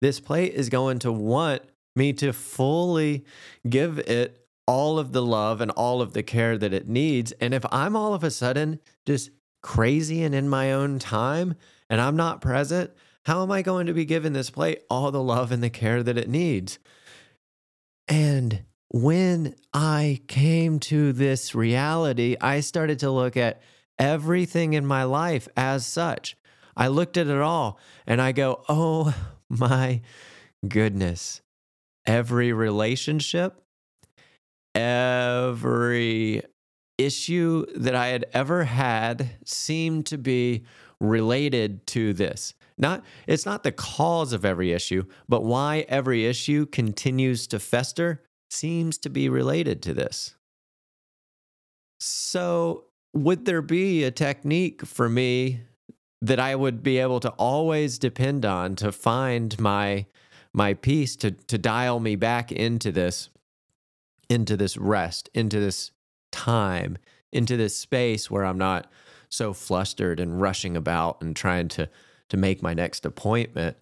This 0.00 0.20
plate 0.20 0.54
is 0.54 0.68
going 0.68 1.00
to 1.00 1.10
want 1.10 1.62
me 1.96 2.12
to 2.12 2.32
fully 2.32 3.24
give 3.68 3.98
it 3.98 4.46
all 4.64 5.00
of 5.00 5.10
the 5.10 5.22
love 5.22 5.60
and 5.60 5.72
all 5.72 6.00
of 6.00 6.12
the 6.12 6.22
care 6.22 6.56
that 6.56 6.72
it 6.72 6.88
needs. 6.88 7.32
And 7.32 7.52
if 7.52 7.66
I'm 7.72 7.96
all 7.96 8.14
of 8.14 8.22
a 8.22 8.30
sudden 8.30 8.78
just 9.06 9.30
crazy 9.60 10.22
and 10.22 10.36
in 10.36 10.48
my 10.48 10.72
own 10.72 11.00
time 11.00 11.56
and 11.90 12.00
I'm 12.00 12.14
not 12.14 12.40
present, 12.40 12.92
how 13.26 13.42
am 13.42 13.50
I 13.50 13.62
going 13.62 13.88
to 13.88 13.92
be 13.92 14.04
giving 14.04 14.34
this 14.34 14.50
plate 14.50 14.82
all 14.88 15.10
the 15.10 15.20
love 15.20 15.50
and 15.50 15.64
the 15.64 15.68
care 15.68 16.04
that 16.04 16.16
it 16.16 16.28
needs? 16.28 16.78
And 18.06 18.64
when 18.94 19.56
I 19.72 20.20
came 20.28 20.78
to 20.78 21.12
this 21.12 21.52
reality, 21.52 22.36
I 22.40 22.60
started 22.60 23.00
to 23.00 23.10
look 23.10 23.36
at 23.36 23.60
everything 23.98 24.74
in 24.74 24.86
my 24.86 25.02
life 25.02 25.48
as 25.56 25.84
such. 25.84 26.36
I 26.76 26.86
looked 26.86 27.16
at 27.16 27.26
it 27.26 27.40
all 27.40 27.80
and 28.06 28.22
I 28.22 28.30
go, 28.30 28.62
oh 28.68 29.12
my 29.48 30.00
goodness. 30.68 31.42
Every 32.06 32.52
relationship, 32.52 33.60
every 34.76 36.42
issue 36.96 37.66
that 37.74 37.96
I 37.96 38.08
had 38.08 38.26
ever 38.32 38.62
had 38.62 39.28
seemed 39.44 40.06
to 40.06 40.18
be 40.18 40.66
related 41.00 41.84
to 41.88 42.12
this. 42.12 42.54
Not 42.78 43.02
it's 43.26 43.44
not 43.44 43.64
the 43.64 43.72
cause 43.72 44.32
of 44.32 44.44
every 44.44 44.70
issue, 44.70 45.02
but 45.28 45.42
why 45.42 45.84
every 45.88 46.26
issue 46.26 46.66
continues 46.66 47.48
to 47.48 47.58
fester 47.58 48.23
seems 48.54 48.98
to 48.98 49.10
be 49.10 49.28
related 49.28 49.82
to 49.82 49.94
this. 49.94 50.34
So, 51.98 52.84
would 53.12 53.44
there 53.44 53.62
be 53.62 54.04
a 54.04 54.10
technique 54.10 54.84
for 54.84 55.08
me 55.08 55.60
that 56.22 56.40
I 56.40 56.54
would 56.54 56.82
be 56.82 56.98
able 56.98 57.20
to 57.20 57.30
always 57.30 57.98
depend 57.98 58.44
on 58.44 58.76
to 58.76 58.90
find 58.92 59.58
my 59.60 60.06
my 60.52 60.74
peace 60.74 61.16
to 61.16 61.32
to 61.32 61.58
dial 61.58 62.00
me 62.00 62.16
back 62.16 62.50
into 62.50 62.90
this 62.90 63.28
into 64.30 64.56
this 64.56 64.76
rest, 64.76 65.28
into 65.34 65.60
this 65.60 65.90
time, 66.32 66.96
into 67.32 67.56
this 67.56 67.76
space 67.76 68.30
where 68.30 68.44
I'm 68.44 68.58
not 68.58 68.90
so 69.28 69.52
flustered 69.52 70.18
and 70.20 70.40
rushing 70.40 70.76
about 70.76 71.20
and 71.20 71.36
trying 71.36 71.68
to 71.68 71.88
to 72.30 72.36
make 72.36 72.62
my 72.62 72.74
next 72.74 73.04
appointment 73.04 73.76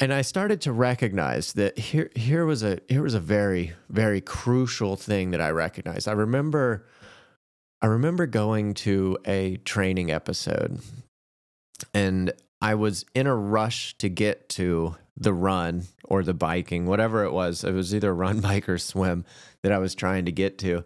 and 0.00 0.12
I 0.12 0.22
started 0.22 0.60
to 0.62 0.72
recognize 0.72 1.52
that 1.54 1.78
here 1.78 2.10
here 2.14 2.44
was 2.44 2.62
a 2.62 2.80
here 2.88 3.02
was 3.02 3.14
a 3.14 3.20
very 3.20 3.72
very 3.88 4.20
crucial 4.20 4.96
thing 4.96 5.30
that 5.32 5.40
I 5.40 5.50
recognized. 5.50 6.08
I 6.08 6.12
remember 6.12 6.86
I 7.80 7.86
remember 7.86 8.26
going 8.26 8.74
to 8.74 9.18
a 9.26 9.56
training 9.58 10.10
episode 10.10 10.80
and 11.92 12.32
I 12.60 12.76
was 12.76 13.04
in 13.14 13.26
a 13.26 13.34
rush 13.34 13.96
to 13.98 14.08
get 14.08 14.48
to 14.50 14.96
the 15.16 15.34
run 15.34 15.84
or 16.04 16.22
the 16.22 16.34
biking, 16.34 16.86
whatever 16.86 17.24
it 17.24 17.32
was. 17.32 17.64
It 17.64 17.72
was 17.72 17.94
either 17.94 18.14
run, 18.14 18.40
bike, 18.40 18.68
or 18.68 18.78
swim 18.78 19.24
that 19.62 19.72
I 19.72 19.78
was 19.78 19.94
trying 19.94 20.24
to 20.26 20.32
get 20.32 20.58
to. 20.58 20.84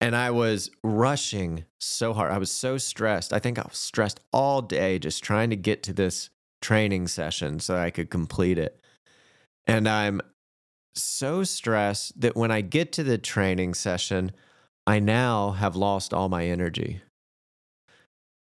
And 0.00 0.16
I 0.16 0.30
was 0.30 0.70
rushing 0.82 1.64
so 1.78 2.14
hard. 2.14 2.32
I 2.32 2.38
was 2.38 2.50
so 2.50 2.78
stressed. 2.78 3.32
I 3.32 3.38
think 3.38 3.58
I 3.58 3.62
was 3.68 3.76
stressed 3.76 4.20
all 4.32 4.62
day 4.62 4.98
just 4.98 5.22
trying 5.22 5.50
to 5.50 5.56
get 5.56 5.82
to 5.82 5.92
this 5.92 6.30
training 6.60 7.08
session 7.08 7.60
so 7.60 7.76
I 7.76 7.90
could 7.90 8.10
complete 8.10 8.58
it. 8.58 8.80
And 9.66 9.88
I'm 9.88 10.20
so 10.94 11.44
stressed 11.44 12.20
that 12.20 12.36
when 12.36 12.50
I 12.50 12.60
get 12.60 12.92
to 12.92 13.04
the 13.04 13.18
training 13.18 13.74
session, 13.74 14.32
I 14.86 14.98
now 14.98 15.52
have 15.52 15.76
lost 15.76 16.12
all 16.12 16.28
my 16.28 16.46
energy. 16.46 17.02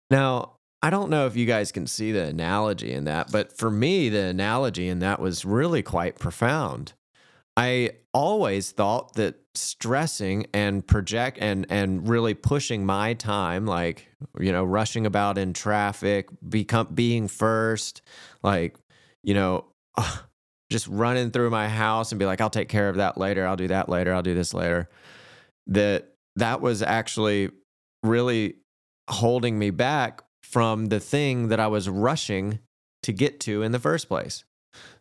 Now, 0.10 0.54
I 0.82 0.90
don't 0.90 1.10
know 1.10 1.26
if 1.26 1.36
you 1.36 1.46
guys 1.46 1.72
can 1.72 1.88
see 1.88 2.12
the 2.12 2.24
analogy 2.24 2.94
in 2.94 3.06
that, 3.06 3.32
but 3.32 3.58
for 3.58 3.72
me, 3.72 4.10
the 4.10 4.26
analogy 4.26 4.88
in 4.88 5.00
that 5.00 5.20
was 5.20 5.44
really 5.44 5.82
quite 5.82 6.20
profound. 6.20 6.94
I 7.58 7.94
always 8.14 8.72
thought 8.72 9.16
that 9.16 9.36
stressing 9.56 10.46
and 10.54 10.86
project 10.86 11.40
and 11.42 11.66
and 11.70 12.08
really 12.08 12.36
pushing 12.36 12.86
my 12.86 13.16
time 13.16 13.66
like 13.66 14.08
you 14.40 14.52
know 14.52 14.64
rushing 14.64 15.08
about 15.08 15.40
in 15.40 15.52
traffic 15.52 16.30
become 16.48 16.88
being 16.94 17.28
first 17.28 18.04
like 18.44 18.76
you 19.24 19.34
know 19.34 19.66
just 20.70 20.88
running 20.88 21.32
through 21.32 21.50
my 21.50 21.68
house 21.68 22.12
and 22.12 22.20
be 22.20 22.26
like 22.26 22.40
I'll 22.40 22.52
take 22.52 22.70
care 22.70 22.90
of 22.90 22.98
that 22.98 23.18
later. 23.18 23.48
I'll 23.48 23.56
do 23.56 23.70
that 23.70 23.90
later. 23.90 24.14
I'll 24.14 24.22
do 24.22 24.36
this 24.36 24.54
later. 24.54 24.90
That 25.66 26.14
that 26.36 26.62
was 26.62 26.84
actually 26.84 27.50
really 28.04 28.58
holding 29.10 29.58
me 29.58 29.72
back 29.72 30.22
from 30.44 30.88
the 30.88 31.00
thing 31.00 31.48
that 31.48 31.60
I 31.60 31.68
was 31.68 31.90
rushing 31.90 32.60
to 33.04 33.12
get 33.12 33.40
to 33.42 33.64
in 33.64 33.72
the 33.72 33.80
first 33.80 34.08
place. 34.08 34.44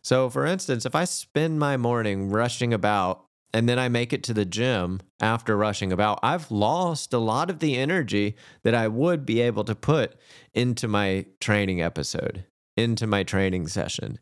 So, 0.01 0.29
for 0.29 0.45
instance, 0.45 0.85
if 0.85 0.95
I 0.95 1.05
spend 1.05 1.59
my 1.59 1.77
morning 1.77 2.29
rushing 2.29 2.73
about 2.73 3.25
and 3.53 3.67
then 3.67 3.79
I 3.79 3.89
make 3.89 4.13
it 4.13 4.23
to 4.23 4.33
the 4.33 4.45
gym 4.45 5.01
after 5.19 5.57
rushing 5.57 5.91
about, 5.91 6.19
I've 6.21 6.51
lost 6.51 7.13
a 7.13 7.17
lot 7.17 7.49
of 7.49 7.59
the 7.59 7.77
energy 7.77 8.35
that 8.63 8.75
I 8.75 8.87
would 8.87 9.25
be 9.25 9.41
able 9.41 9.63
to 9.65 9.75
put 9.75 10.15
into 10.53 10.87
my 10.87 11.25
training 11.39 11.81
episode, 11.81 12.45
into 12.75 13.07
my 13.07 13.23
training 13.23 13.67
session. 13.67 14.19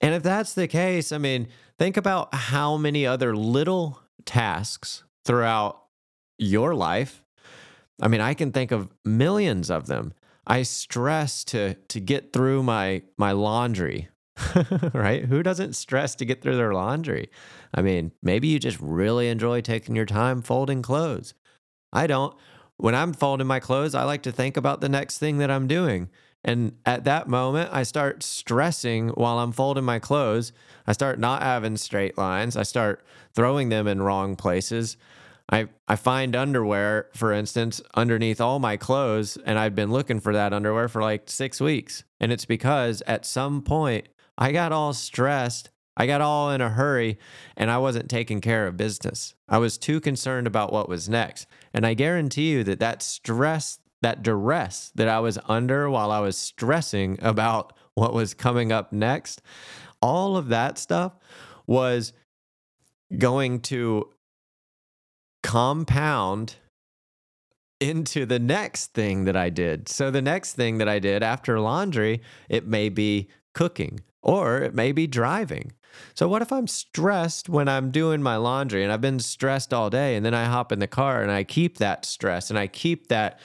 And 0.00 0.14
if 0.14 0.22
that's 0.22 0.54
the 0.54 0.68
case, 0.68 1.12
I 1.12 1.18
mean, 1.18 1.48
think 1.78 1.96
about 1.96 2.34
how 2.34 2.76
many 2.76 3.06
other 3.06 3.36
little 3.36 4.00
tasks 4.24 5.04
throughout 5.24 5.80
your 6.38 6.74
life 6.74 7.22
I 8.02 8.08
mean, 8.08 8.20
I 8.20 8.34
can 8.34 8.50
think 8.50 8.72
of 8.72 8.88
millions 9.04 9.70
of 9.70 9.86
them. 9.86 10.12
I 10.44 10.62
stress 10.62 11.44
to 11.44 11.74
to 11.74 12.00
get 12.00 12.32
through 12.32 12.64
my 12.64 13.02
my 13.16 13.30
laundry. 13.30 14.08
right? 14.94 15.24
Who 15.24 15.42
doesn't 15.42 15.74
stress 15.74 16.14
to 16.16 16.24
get 16.24 16.42
through 16.42 16.56
their 16.56 16.72
laundry? 16.72 17.30
I 17.74 17.82
mean, 17.82 18.12
maybe 18.22 18.48
you 18.48 18.58
just 18.58 18.80
really 18.80 19.28
enjoy 19.28 19.60
taking 19.60 19.94
your 19.94 20.06
time 20.06 20.42
folding 20.42 20.82
clothes. 20.82 21.34
I 21.92 22.06
don't. 22.06 22.34
When 22.76 22.94
I'm 22.94 23.12
folding 23.12 23.46
my 23.46 23.60
clothes, 23.60 23.94
I 23.94 24.04
like 24.04 24.22
to 24.22 24.32
think 24.32 24.56
about 24.56 24.80
the 24.80 24.88
next 24.88 25.18
thing 25.18 25.38
that 25.38 25.50
I'm 25.50 25.66
doing. 25.66 26.08
And 26.44 26.72
at 26.84 27.04
that 27.04 27.28
moment, 27.28 27.70
I 27.72 27.84
start 27.84 28.22
stressing 28.22 29.10
while 29.10 29.38
I'm 29.38 29.52
folding 29.52 29.84
my 29.84 29.98
clothes. 29.98 30.52
I 30.86 30.92
start 30.92 31.20
not 31.20 31.42
having 31.42 31.76
straight 31.76 32.18
lines. 32.18 32.56
I 32.56 32.64
start 32.64 33.04
throwing 33.34 33.68
them 33.68 33.86
in 33.86 34.02
wrong 34.02 34.34
places. 34.34 34.96
I, 35.50 35.68
I 35.86 35.96
find 35.96 36.34
underwear, 36.34 37.08
for 37.14 37.32
instance, 37.32 37.80
underneath 37.94 38.40
all 38.40 38.58
my 38.58 38.76
clothes, 38.76 39.36
and 39.44 39.58
I've 39.58 39.74
been 39.74 39.92
looking 39.92 40.18
for 40.18 40.32
that 40.32 40.52
underwear 40.52 40.88
for 40.88 41.02
like 41.02 41.28
six 41.28 41.60
weeks. 41.60 42.04
And 42.18 42.32
it's 42.32 42.46
because 42.46 43.02
at 43.06 43.26
some 43.26 43.62
point 43.62 44.08
I 44.42 44.50
got 44.50 44.72
all 44.72 44.92
stressed, 44.92 45.70
I 45.96 46.06
got 46.06 46.20
all 46.20 46.50
in 46.50 46.60
a 46.60 46.68
hurry, 46.68 47.16
and 47.56 47.70
I 47.70 47.78
wasn't 47.78 48.10
taking 48.10 48.40
care 48.40 48.66
of 48.66 48.76
business. 48.76 49.36
I 49.48 49.58
was 49.58 49.78
too 49.78 50.00
concerned 50.00 50.48
about 50.48 50.72
what 50.72 50.88
was 50.88 51.08
next. 51.08 51.46
And 51.72 51.86
I 51.86 51.94
guarantee 51.94 52.50
you 52.50 52.64
that 52.64 52.80
that 52.80 53.04
stress, 53.04 53.78
that 54.00 54.24
duress 54.24 54.90
that 54.96 55.06
I 55.06 55.20
was 55.20 55.38
under 55.46 55.88
while 55.88 56.10
I 56.10 56.18
was 56.18 56.36
stressing 56.36 57.20
about 57.22 57.72
what 57.94 58.14
was 58.14 58.34
coming 58.34 58.72
up 58.72 58.92
next, 58.92 59.42
all 60.00 60.36
of 60.36 60.48
that 60.48 60.76
stuff 60.76 61.12
was 61.68 62.12
going 63.16 63.60
to 63.60 64.08
compound 65.44 66.56
into 67.78 68.26
the 68.26 68.40
next 68.40 68.92
thing 68.92 69.22
that 69.26 69.36
I 69.36 69.50
did. 69.50 69.88
So 69.88 70.10
the 70.10 70.20
next 70.20 70.54
thing 70.54 70.78
that 70.78 70.88
I 70.88 70.98
did 70.98 71.22
after 71.22 71.60
laundry, 71.60 72.22
it 72.48 72.66
may 72.66 72.88
be 72.88 73.28
cooking 73.54 74.00
or 74.22 74.58
it 74.58 74.74
may 74.74 74.92
be 74.92 75.06
driving. 75.06 75.72
So 76.14 76.28
what 76.28 76.42
if 76.42 76.52
I'm 76.52 76.66
stressed 76.66 77.48
when 77.48 77.68
I'm 77.68 77.90
doing 77.90 78.22
my 78.22 78.36
laundry 78.36 78.82
and 78.82 78.92
I've 78.92 79.00
been 79.00 79.20
stressed 79.20 79.74
all 79.74 79.90
day 79.90 80.16
and 80.16 80.24
then 80.24 80.34
I 80.34 80.44
hop 80.44 80.72
in 80.72 80.78
the 80.78 80.86
car 80.86 81.22
and 81.22 81.30
I 81.30 81.44
keep 81.44 81.78
that 81.78 82.04
stress 82.04 82.50
and 82.50 82.58
I 82.58 82.66
keep 82.66 83.08
that 83.08 83.38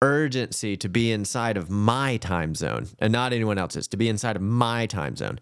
urgency 0.00 0.76
to 0.76 0.88
be 0.88 1.10
inside 1.10 1.56
of 1.56 1.70
my 1.70 2.16
time 2.18 2.54
zone 2.54 2.88
and 3.00 3.12
not 3.12 3.32
anyone 3.32 3.58
else's 3.58 3.88
to 3.88 3.96
be 3.96 4.08
inside 4.08 4.36
of 4.36 4.42
my 4.42 4.86
time 4.86 5.16
zone. 5.16 5.40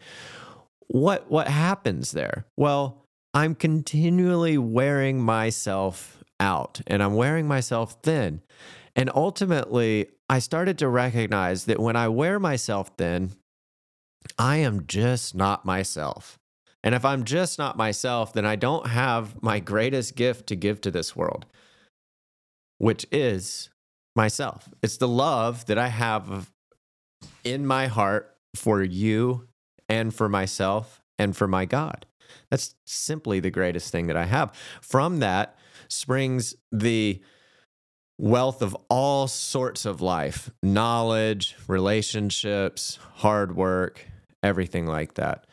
What 0.89 1.31
what 1.31 1.49
happens 1.49 2.13
there? 2.13 2.47
Well, 2.57 3.07
I'm 3.35 3.55
continually 3.55 4.57
wearing 4.57 5.21
myself 5.21 6.25
out 6.41 6.81
and 6.87 7.03
I'm 7.03 7.15
wearing 7.15 7.47
myself 7.47 7.99
thin. 8.03 8.41
And 8.95 9.11
ultimately, 9.15 10.07
I 10.31 10.39
started 10.39 10.79
to 10.79 10.89
recognize 10.89 11.67
that 11.67 11.79
when 11.79 11.97
I 11.97 12.09
wear 12.09 12.39
myself 12.39 12.93
thin, 12.97 13.33
I 14.39 14.57
am 14.57 14.87
just 14.87 15.35
not 15.35 15.65
myself. 15.65 16.39
And 16.83 16.95
if 16.95 17.05
I'm 17.05 17.25
just 17.25 17.59
not 17.59 17.77
myself, 17.77 18.33
then 18.33 18.47
I 18.47 18.57
don't 18.57 18.87
have 18.87 19.43
my 19.43 19.59
greatest 19.59 20.15
gift 20.15 20.47
to 20.49 20.57
give 20.57 20.81
to 20.83 20.91
this 20.91 21.17
world, 21.17 21.47
which 22.79 23.07
is 23.11 23.71
myself. 24.15 24.69
It's 24.83 24.97
the 24.97 25.09
love 25.09 25.67
that 25.67 25.79
I 25.79 25.89
have 25.89 26.51
in 27.45 27.67
my 27.67 27.89
heart 27.89 28.37
for 28.55 28.83
you 28.83 29.49
and 29.89 30.15
for 30.15 30.29
myself 30.29 31.03
and 31.19 31.37
for 31.37 31.49
my 31.49 31.65
God. 31.65 32.07
That's 32.51 32.75
simply 32.85 33.41
the 33.41 33.51
greatest 33.51 33.91
thing 33.91 34.07
that 34.07 34.17
I 34.17 34.27
have. 34.27 34.55
From 34.81 35.19
that 35.21 35.57
springs 35.89 36.55
the 36.73 37.21
wealth 38.19 38.63
of 38.63 38.77
all 38.89 39.29
sorts 39.29 39.85
of 39.85 40.01
life 40.01 40.51
knowledge, 40.63 41.57
relationships, 41.69 42.99
hard 43.17 43.57
work, 43.57 44.07
everything 44.47 44.87
like 44.87 45.15
that. 45.15 45.47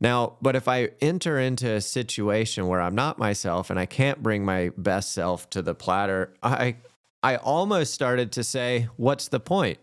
Now, 0.00 0.36
but 0.42 0.56
if 0.56 0.66
I 0.66 0.90
enter 1.00 1.38
into 1.38 1.70
a 1.70 1.80
situation 1.80 2.66
where 2.66 2.80
I'm 2.80 2.94
not 2.94 3.18
myself 3.18 3.70
and 3.70 3.78
I 3.78 3.86
can't 3.86 4.22
bring 4.22 4.44
my 4.44 4.70
best 4.76 5.12
self 5.12 5.48
to 5.50 5.62
the 5.62 5.74
platter, 5.74 6.34
I 6.42 6.76
I 7.22 7.36
almost 7.36 7.94
started 7.94 8.32
to 8.32 8.44
say, 8.44 8.88
what's 8.96 9.28
the 9.28 9.40
point? 9.40 9.78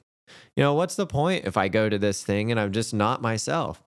You 0.56 0.64
know, 0.64 0.74
what's 0.74 0.96
the 0.96 1.06
point 1.06 1.46
if 1.46 1.56
I 1.56 1.68
go 1.68 1.88
to 1.88 2.00
this 2.00 2.24
thing 2.24 2.52
and 2.52 2.60
I'm 2.60 2.72
just 2.72 2.94
not 2.94 3.22
myself? 3.22 3.84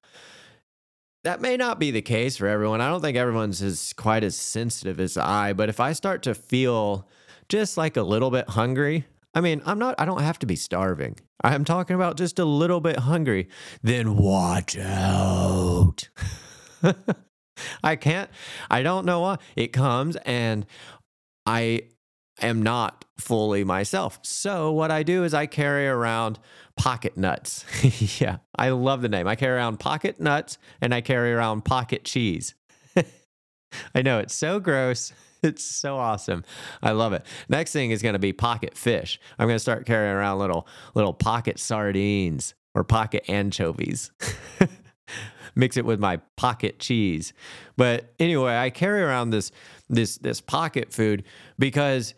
that 1.25 1.40
may 1.40 1.57
not 1.57 1.79
be 1.79 1.90
the 1.90 2.03
case 2.03 2.37
for 2.37 2.47
everyone. 2.47 2.81
I 2.81 2.88
don't 2.88 3.03
think 3.03 3.16
everyone's 3.16 3.61
as 3.62 3.93
quite 3.93 4.25
as 4.25 4.37
sensitive 4.37 5.01
as 5.01 5.16
I, 5.16 5.53
but 5.53 5.69
if 5.69 5.81
I 5.81 5.93
start 5.93 6.23
to 6.23 6.35
feel 6.35 7.07
just 7.49 7.77
like 7.77 7.97
a 7.97 8.03
little 8.03 8.31
bit 8.31 8.49
hungry, 8.49 9.07
I 9.35 9.40
mean, 9.40 9.62
I'm 9.64 9.79
not 9.79 9.95
I 9.99 10.05
don't 10.05 10.23
have 10.23 10.38
to 10.40 10.47
be 10.47 10.57
starving. 10.57 11.16
I'm 11.43 11.64
talking 11.64 11.97
about 11.97 12.16
just 12.16 12.38
a 12.38 12.45
little 12.45 12.81
bit 12.81 13.01
hungry, 13.01 13.49
then 13.83 14.16
watch 14.16 14.77
out. 14.77 16.09
I 17.85 17.97
can't 17.97 18.31
I 18.71 18.83
don't 18.83 19.07
know 19.07 19.21
why 19.21 19.38
it 19.57 19.69
comes 19.73 20.16
and 20.16 20.66
I 21.47 21.83
am 22.40 22.62
not 22.62 23.05
fully 23.19 23.64
myself. 23.64 24.19
So 24.23 24.73
what 24.73 24.90
I 24.90 25.03
do 25.03 25.25
is 25.25 25.35
I 25.35 25.47
carry 25.47 25.87
around 25.87 26.38
pocket 26.77 27.16
nuts. 27.16 27.64
yeah, 28.21 28.38
I 28.57 28.71
love 28.71 29.03
the 29.03 29.09
name. 29.09 29.29
I 29.29 29.37
carry 29.37 29.57
around 29.57 29.79
pocket 29.79 30.21
nuts 30.21 30.59
and 30.81 30.95
I 30.95 31.01
carry 31.01 31.33
around 31.33 31.64
pocket 31.64 32.05
cheese. 32.05 32.55
I 33.95 34.03
know 34.03 34.19
it's 34.19 34.35
so 34.35 34.59
gross. 34.61 35.12
It's 35.42 35.64
so 35.64 35.96
awesome. 35.96 36.44
I 36.83 36.92
love 36.92 37.12
it. 37.12 37.24
Next 37.48 37.72
thing 37.72 37.90
is 37.90 38.03
going 38.03 38.12
to 38.12 38.18
be 38.18 38.33
pocket 38.33 38.76
fish. 38.76 39.18
I'm 39.38 39.46
going 39.46 39.57
to 39.57 39.61
start 39.61 39.87
carrying 39.87 40.14
around 40.14 40.38
little 40.38 40.66
little 40.94 41.14
pocket 41.14 41.59
sardines 41.59 42.55
or 42.74 42.85
pocket 42.85 43.24
anchovies. 43.29 44.11
Mix 45.55 45.76
it 45.76 45.85
with 45.85 45.98
my 45.98 46.18
pocket 46.37 46.79
cheese. 46.79 47.33
But 47.76 48.12
anyway, 48.20 48.57
I 48.57 48.70
carry 48.70 49.03
around 49.03 49.31
this 49.31 49.50
this 49.88 50.18
this 50.18 50.40
pocket 50.40 50.92
food 50.92 51.24
because 51.59 52.14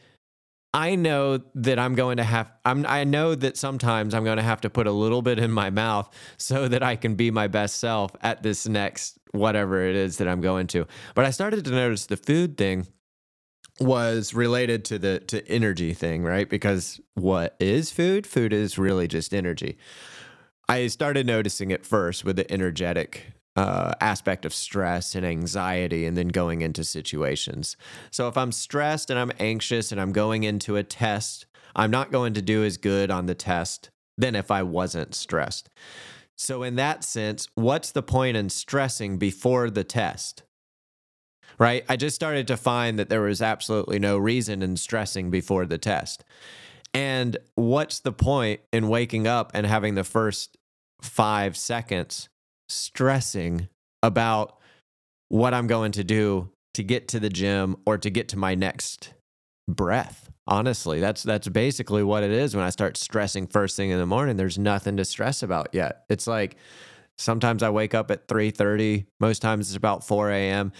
I 0.74 0.94
know 0.94 1.38
that 1.54 1.78
I'm 1.78 1.94
going 1.94 2.16
to 2.16 2.24
have 2.24 2.50
I'm 2.64 2.84
I 2.86 3.04
know 3.04 3.34
that 3.34 3.56
sometimes 3.56 4.14
I'm 4.14 4.24
going 4.24 4.38
to 4.38 4.42
have 4.42 4.62
to 4.62 4.70
put 4.70 4.86
a 4.86 4.92
little 4.92 5.22
bit 5.22 5.38
in 5.38 5.50
my 5.52 5.70
mouth 5.70 6.12
so 6.38 6.66
that 6.68 6.82
I 6.82 6.96
can 6.96 7.14
be 7.14 7.30
my 7.30 7.46
best 7.46 7.76
self 7.76 8.10
at 8.20 8.42
this 8.42 8.66
next 8.66 9.18
whatever 9.32 9.82
it 9.82 9.96
is 9.96 10.18
that 10.18 10.28
I'm 10.28 10.40
going 10.40 10.66
to. 10.68 10.86
But 11.14 11.24
I 11.24 11.30
started 11.30 11.64
to 11.64 11.70
notice 11.70 12.06
the 12.06 12.16
food 12.16 12.56
thing 12.56 12.86
was 13.80 14.34
related 14.34 14.84
to 14.86 14.98
the 14.98 15.20
to 15.20 15.46
energy 15.48 15.94
thing, 15.94 16.22
right? 16.22 16.48
Because 16.48 17.00
what 17.14 17.56
is 17.58 17.90
food? 17.90 18.26
Food 18.26 18.52
is 18.52 18.78
really 18.78 19.08
just 19.08 19.32
energy. 19.32 19.78
I 20.68 20.86
started 20.86 21.26
noticing 21.26 21.70
it 21.70 21.84
first 21.84 22.24
with 22.24 22.36
the 22.36 22.50
energetic 22.50 23.32
uh, 23.56 23.92
aspect 24.00 24.44
of 24.44 24.54
stress 24.54 25.14
and 25.14 25.26
anxiety 25.26 26.06
and 26.06 26.16
then 26.16 26.28
going 26.28 26.62
into 26.62 26.84
situations. 26.84 27.76
So 28.10 28.28
if 28.28 28.36
I'm 28.36 28.52
stressed 28.52 29.10
and 29.10 29.18
I'm 29.18 29.32
anxious 29.38 29.92
and 29.92 30.00
I'm 30.00 30.12
going 30.12 30.44
into 30.44 30.76
a 30.76 30.82
test, 30.82 31.46
I'm 31.76 31.90
not 31.90 32.12
going 32.12 32.32
to 32.34 32.42
do 32.42 32.64
as 32.64 32.76
good 32.76 33.10
on 33.10 33.26
the 33.26 33.34
test 33.34 33.90
than 34.16 34.34
if 34.34 34.50
I 34.50 34.62
wasn't 34.62 35.14
stressed. 35.14 35.68
So, 36.36 36.62
in 36.62 36.76
that 36.76 37.04
sense, 37.04 37.48
what's 37.54 37.92
the 37.92 38.02
point 38.02 38.36
in 38.36 38.48
stressing 38.48 39.18
before 39.18 39.70
the 39.70 39.84
test? 39.84 40.42
Right? 41.62 41.84
I 41.88 41.94
just 41.94 42.16
started 42.16 42.48
to 42.48 42.56
find 42.56 42.98
that 42.98 43.08
there 43.08 43.20
was 43.20 43.40
absolutely 43.40 44.00
no 44.00 44.18
reason 44.18 44.62
in 44.62 44.76
stressing 44.76 45.30
before 45.30 45.64
the 45.64 45.78
test. 45.78 46.24
And 46.92 47.36
what's 47.54 48.00
the 48.00 48.10
point 48.10 48.62
in 48.72 48.88
waking 48.88 49.28
up 49.28 49.52
and 49.54 49.64
having 49.64 49.94
the 49.94 50.02
first 50.02 50.58
five 51.00 51.56
seconds 51.56 52.28
stressing 52.68 53.68
about 54.02 54.58
what 55.28 55.54
I'm 55.54 55.68
going 55.68 55.92
to 55.92 56.02
do 56.02 56.50
to 56.74 56.82
get 56.82 57.06
to 57.08 57.20
the 57.20 57.30
gym 57.30 57.76
or 57.86 57.96
to 57.96 58.10
get 58.10 58.28
to 58.30 58.36
my 58.36 58.56
next 58.56 59.14
breath? 59.68 60.30
Honestly, 60.48 60.98
that's 60.98 61.22
that's 61.22 61.46
basically 61.46 62.02
what 62.02 62.24
it 62.24 62.32
is 62.32 62.56
when 62.56 62.64
I 62.64 62.70
start 62.70 62.96
stressing 62.96 63.46
first 63.46 63.76
thing 63.76 63.90
in 63.90 64.00
the 64.00 64.06
morning. 64.06 64.36
There's 64.36 64.58
nothing 64.58 64.96
to 64.96 65.04
stress 65.04 65.44
about 65.44 65.68
yet. 65.72 66.04
It's 66.08 66.26
like 66.26 66.56
sometimes 67.22 67.62
I 67.62 67.70
wake 67.70 67.94
up 67.94 68.10
at 68.10 68.28
3:30, 68.28 69.06
most 69.20 69.40
times 69.42 69.68
it's 69.68 69.76
about 69.76 70.06
4 70.06 70.30
a.m. 70.30 70.72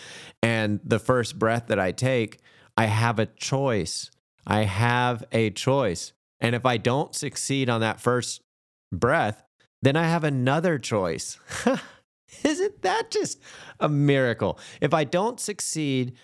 And 0.42 0.80
the 0.84 0.98
first 0.98 1.38
breath 1.38 1.68
that 1.68 1.78
I 1.78 1.92
take, 1.92 2.40
I 2.76 2.86
have 2.86 3.18
a 3.18 3.26
choice 3.26 4.10
I 4.46 4.62
have 4.62 5.24
a 5.32 5.50
choice. 5.50 6.12
And 6.40 6.54
if 6.54 6.66
I 6.66 6.76
don't 6.76 7.14
succeed 7.14 7.68
on 7.68 7.80
that 7.80 8.00
first 8.00 8.40
breath, 8.92 9.44
then 9.80 9.96
I 9.96 10.04
have 10.04 10.24
another 10.24 10.78
choice. 10.78 11.38
Isn't 12.44 12.82
that 12.82 13.10
just 13.10 13.40
a 13.78 13.88
miracle? 13.88 14.58
If 14.80 14.94
I 14.94 15.04
don't 15.04 15.38
succeed 15.38 16.14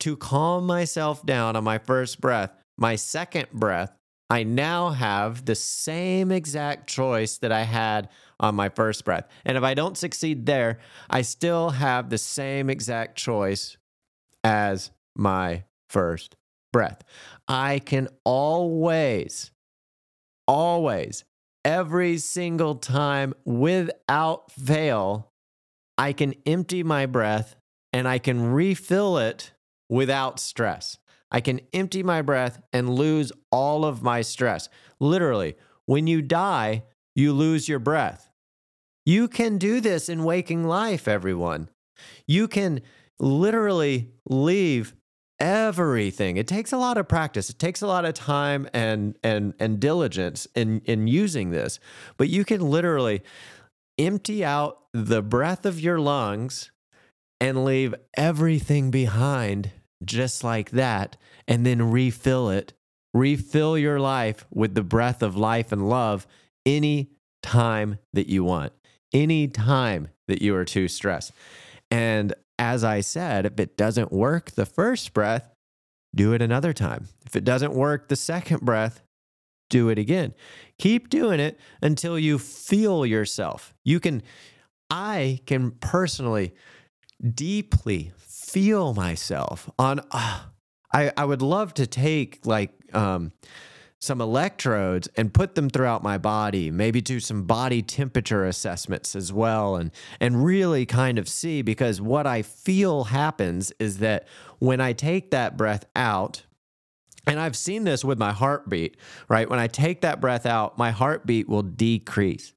to 0.00 0.16
calm 0.16 0.66
myself 0.66 1.24
down 1.26 1.56
on 1.56 1.64
my 1.64 1.78
first 1.78 2.20
breath, 2.20 2.52
my 2.78 2.96
second 2.96 3.50
breath, 3.52 3.94
I 4.30 4.44
now 4.44 4.90
have 4.90 5.44
the 5.44 5.56
same 5.56 6.30
exact 6.30 6.88
choice 6.88 7.38
that 7.38 7.52
I 7.52 7.64
had 7.64 8.08
on 8.40 8.56
my 8.56 8.70
first 8.70 9.04
breath. 9.04 9.28
And 9.44 9.56
if 9.56 9.62
I 9.62 9.74
don't 9.74 9.96
succeed 9.96 10.46
there, 10.46 10.78
I 11.08 11.22
still 11.22 11.70
have 11.70 12.10
the 12.10 12.18
same 12.18 12.68
exact 12.68 13.16
choice 13.16 13.76
as 14.42 14.90
my 15.14 15.64
first 15.88 16.34
breath. 16.72 17.02
I 17.46 17.78
can 17.78 18.08
always, 18.24 19.52
always, 20.48 21.24
every 21.64 22.18
single 22.18 22.76
time 22.76 23.34
without 23.44 24.50
fail, 24.50 25.30
I 25.98 26.12
can 26.12 26.34
empty 26.46 26.82
my 26.82 27.06
breath 27.06 27.56
and 27.92 28.08
I 28.08 28.18
can 28.18 28.52
refill 28.52 29.18
it 29.18 29.52
without 29.88 30.40
stress. 30.40 30.96
I 31.30 31.40
can 31.40 31.60
empty 31.72 32.02
my 32.02 32.22
breath 32.22 32.60
and 32.72 32.88
lose 32.94 33.32
all 33.52 33.84
of 33.84 34.02
my 34.02 34.22
stress. 34.22 34.68
Literally, 34.98 35.56
when 35.86 36.06
you 36.06 36.22
die, 36.22 36.84
you 37.14 37.32
lose 37.32 37.68
your 37.68 37.78
breath. 37.78 38.29
You 39.06 39.28
can 39.28 39.58
do 39.58 39.80
this 39.80 40.08
in 40.08 40.24
waking 40.24 40.64
life, 40.64 41.08
everyone. 41.08 41.68
You 42.26 42.48
can 42.48 42.80
literally 43.18 44.10
leave 44.28 44.94
everything. 45.38 46.36
It 46.36 46.46
takes 46.46 46.72
a 46.72 46.76
lot 46.76 46.98
of 46.98 47.08
practice. 47.08 47.50
It 47.50 47.58
takes 47.58 47.82
a 47.82 47.86
lot 47.86 48.04
of 48.04 48.14
time 48.14 48.68
and 48.72 49.16
and 49.22 49.54
and 49.58 49.80
diligence 49.80 50.46
in 50.54 50.80
in 50.84 51.06
using 51.06 51.50
this. 51.50 51.80
But 52.16 52.28
you 52.28 52.44
can 52.44 52.60
literally 52.60 53.22
empty 53.98 54.44
out 54.44 54.82
the 54.92 55.22
breath 55.22 55.64
of 55.64 55.80
your 55.80 55.98
lungs 55.98 56.70
and 57.40 57.64
leave 57.64 57.94
everything 58.16 58.90
behind 58.90 59.70
just 60.04 60.44
like 60.44 60.70
that 60.70 61.16
and 61.48 61.64
then 61.64 61.90
refill 61.90 62.50
it. 62.50 62.74
Refill 63.12 63.76
your 63.76 63.98
life 63.98 64.46
with 64.52 64.74
the 64.74 64.84
breath 64.84 65.22
of 65.22 65.36
life 65.36 65.72
and 65.72 65.88
love 65.88 66.26
any 66.64 67.10
time 67.42 67.98
that 68.12 68.28
you 68.28 68.44
want. 68.44 68.72
Any 69.12 69.48
time 69.48 70.08
that 70.28 70.42
you 70.42 70.54
are 70.54 70.64
too 70.64 70.88
stressed. 70.88 71.32
And 71.90 72.34
as 72.58 72.84
I 72.84 73.00
said, 73.00 73.46
if 73.46 73.58
it 73.58 73.76
doesn't 73.76 74.12
work 74.12 74.52
the 74.52 74.66
first 74.66 75.12
breath, 75.12 75.50
do 76.14 76.32
it 76.32 76.42
another 76.42 76.72
time. 76.72 77.08
If 77.24 77.34
it 77.34 77.44
doesn't 77.44 77.72
work 77.72 78.08
the 78.08 78.16
second 78.16 78.60
breath, 78.60 79.02
do 79.68 79.88
it 79.88 79.98
again. 79.98 80.34
Keep 80.78 81.08
doing 81.08 81.40
it 81.40 81.58
until 81.80 82.18
you 82.18 82.38
feel 82.38 83.06
yourself. 83.06 83.74
You 83.84 84.00
can, 84.00 84.22
I 84.90 85.40
can 85.46 85.70
personally 85.72 86.54
deeply 87.34 88.12
feel 88.18 88.94
myself 88.94 89.70
on, 89.78 90.00
uh, 90.10 90.40
I, 90.92 91.12
I 91.16 91.24
would 91.24 91.42
love 91.42 91.74
to 91.74 91.86
take 91.86 92.40
like, 92.44 92.72
um, 92.94 93.32
some 94.00 94.22
electrodes 94.22 95.08
and 95.16 95.32
put 95.32 95.54
them 95.54 95.68
throughout 95.68 96.02
my 96.02 96.16
body, 96.16 96.70
maybe 96.70 97.02
do 97.02 97.20
some 97.20 97.44
body 97.44 97.82
temperature 97.82 98.46
assessments 98.46 99.14
as 99.14 99.32
well 99.32 99.76
and 99.76 99.90
and 100.18 100.42
really 100.42 100.86
kind 100.86 101.18
of 101.18 101.28
see 101.28 101.60
because 101.60 102.00
what 102.00 102.26
I 102.26 102.40
feel 102.42 103.04
happens 103.04 103.72
is 103.78 103.98
that 103.98 104.26
when 104.58 104.80
I 104.80 104.94
take 104.94 105.30
that 105.32 105.56
breath 105.56 105.84
out 105.94 106.44
and 107.26 107.38
I've 107.38 107.56
seen 107.56 107.84
this 107.84 108.02
with 108.02 108.18
my 108.18 108.32
heartbeat, 108.32 108.96
right? 109.28 109.48
When 109.48 109.58
I 109.58 109.66
take 109.66 110.00
that 110.00 110.20
breath 110.20 110.46
out, 110.46 110.78
my 110.78 110.90
heartbeat 110.90 111.48
will 111.48 111.62
decrease. 111.62 112.54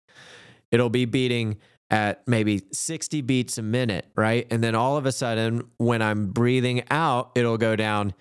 It'll 0.72 0.90
be 0.90 1.04
beating 1.04 1.58
at 1.90 2.26
maybe 2.26 2.62
60 2.72 3.22
beats 3.22 3.58
a 3.58 3.62
minute, 3.62 4.08
right? 4.16 4.48
And 4.50 4.64
then 4.64 4.76
all 4.76 4.96
of 4.96 5.06
a 5.06 5.12
sudden 5.12 5.70
when 5.78 6.02
I'm 6.02 6.28
breathing 6.28 6.84
out, 6.90 7.34
it'll 7.36 7.58
go 7.58 7.76
down 7.76 8.14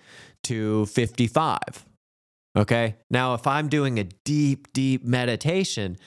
to 0.43 0.85
55 0.87 1.85
Okay. 2.55 2.95
Now, 3.09 3.33
if 3.33 3.47
I'm 3.47 3.67
doing 3.67 3.99
a 3.99 4.03
deep, 4.03 4.71
deep 4.73 5.03
meditation, 5.03 5.97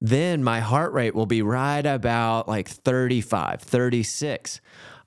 then 0.00 0.42
my 0.42 0.60
heart 0.60 0.92
rate 0.92 1.14
will 1.14 1.26
be 1.26 1.42
right 1.42 1.84
about 1.84 2.48
like 2.48 2.68
35, 2.68 3.60
36. 3.60 4.60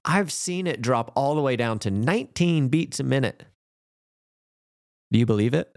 I've 0.06 0.32
seen 0.32 0.68
it 0.68 0.82
drop 0.82 1.12
all 1.16 1.36
the 1.36 1.42
way 1.42 1.56
down 1.56 1.80
to 1.80 1.92
19 1.92 2.70
beats 2.70 3.00
a 3.00 3.04
minute. 3.04 3.44
Do 5.12 5.20
you 5.20 5.26
believe 5.26 5.54
it? 5.54 5.76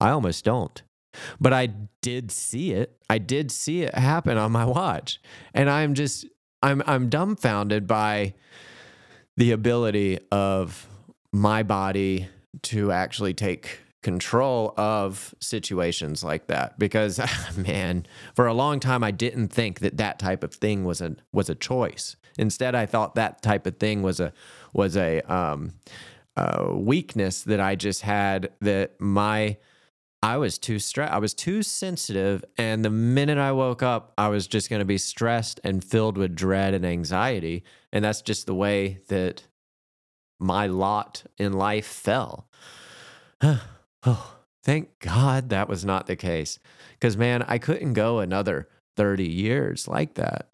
I 0.00 0.10
almost 0.10 0.44
don't. 0.44 0.82
But 1.40 1.54
I 1.54 1.68
did 2.02 2.30
see 2.30 2.72
it. 2.72 3.00
I 3.08 3.18
did 3.18 3.50
see 3.50 3.82
it 3.82 3.94
happen 3.94 4.36
on 4.36 4.52
my 4.52 4.66
watch. 4.66 5.20
And 5.54 5.70
I'm 5.70 5.94
just 5.94 6.26
I'm 6.62 6.82
I'm 6.86 7.08
dumbfounded 7.08 7.86
by 7.86 8.34
the 9.36 9.52
ability 9.52 10.18
of 10.30 10.86
my 11.32 11.62
body 11.62 12.28
to 12.62 12.92
actually 12.92 13.34
take 13.34 13.80
control 14.06 14.72
of 14.76 15.34
situations 15.40 16.22
like 16.22 16.46
that 16.46 16.78
because 16.78 17.18
man 17.56 18.06
for 18.36 18.46
a 18.46 18.54
long 18.54 18.78
time 18.78 19.02
I 19.02 19.10
didn't 19.10 19.48
think 19.48 19.80
that 19.80 19.96
that 19.96 20.20
type 20.20 20.44
of 20.44 20.54
thing 20.54 20.84
was 20.84 21.00
a 21.00 21.16
was 21.32 21.50
a 21.50 21.56
choice. 21.56 22.14
Instead 22.38 22.76
I 22.76 22.86
thought 22.86 23.16
that 23.16 23.42
type 23.42 23.66
of 23.66 23.78
thing 23.78 24.04
was 24.04 24.20
a 24.20 24.32
was 24.72 24.96
a 24.96 25.22
um 25.22 25.72
a 26.36 26.72
weakness 26.72 27.42
that 27.42 27.58
I 27.58 27.74
just 27.74 28.02
had 28.02 28.52
that 28.60 29.00
my 29.00 29.56
I 30.22 30.36
was 30.36 30.56
too 30.56 30.78
stressed 30.78 31.12
I 31.12 31.18
was 31.18 31.34
too 31.34 31.64
sensitive. 31.64 32.44
And 32.56 32.84
the 32.84 32.90
minute 32.90 33.38
I 33.38 33.50
woke 33.50 33.82
up 33.82 34.12
I 34.16 34.28
was 34.28 34.46
just 34.46 34.70
going 34.70 34.78
to 34.78 34.84
be 34.86 34.98
stressed 34.98 35.58
and 35.64 35.82
filled 35.82 36.16
with 36.16 36.36
dread 36.36 36.74
and 36.74 36.86
anxiety. 36.86 37.64
And 37.92 38.04
that's 38.04 38.22
just 38.22 38.46
the 38.46 38.54
way 38.54 39.00
that 39.08 39.48
my 40.38 40.68
lot 40.68 41.24
in 41.38 41.54
life 41.54 41.86
fell 41.86 42.48
Oh, 44.06 44.36
thank 44.62 45.00
God 45.00 45.48
that 45.48 45.68
was 45.68 45.84
not 45.84 46.06
the 46.06 46.16
case. 46.16 46.60
Because, 46.92 47.16
man, 47.16 47.42
I 47.42 47.58
couldn't 47.58 47.94
go 47.94 48.20
another 48.20 48.68
30 48.96 49.26
years 49.26 49.88
like 49.88 50.14
that. 50.14 50.48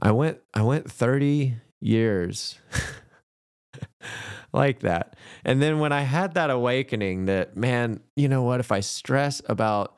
I 0.00 0.12
went, 0.12 0.38
I 0.54 0.62
went 0.62 0.90
30 0.90 1.56
years 1.80 2.58
like 4.52 4.80
that. 4.80 5.16
And 5.44 5.60
then 5.60 5.80
when 5.80 5.92
I 5.92 6.02
had 6.02 6.34
that 6.34 6.50
awakening 6.50 7.26
that, 7.26 7.56
man, 7.56 8.00
you 8.14 8.28
know 8.28 8.42
what? 8.42 8.60
If 8.60 8.70
I 8.70 8.80
stress 8.80 9.42
about 9.46 9.96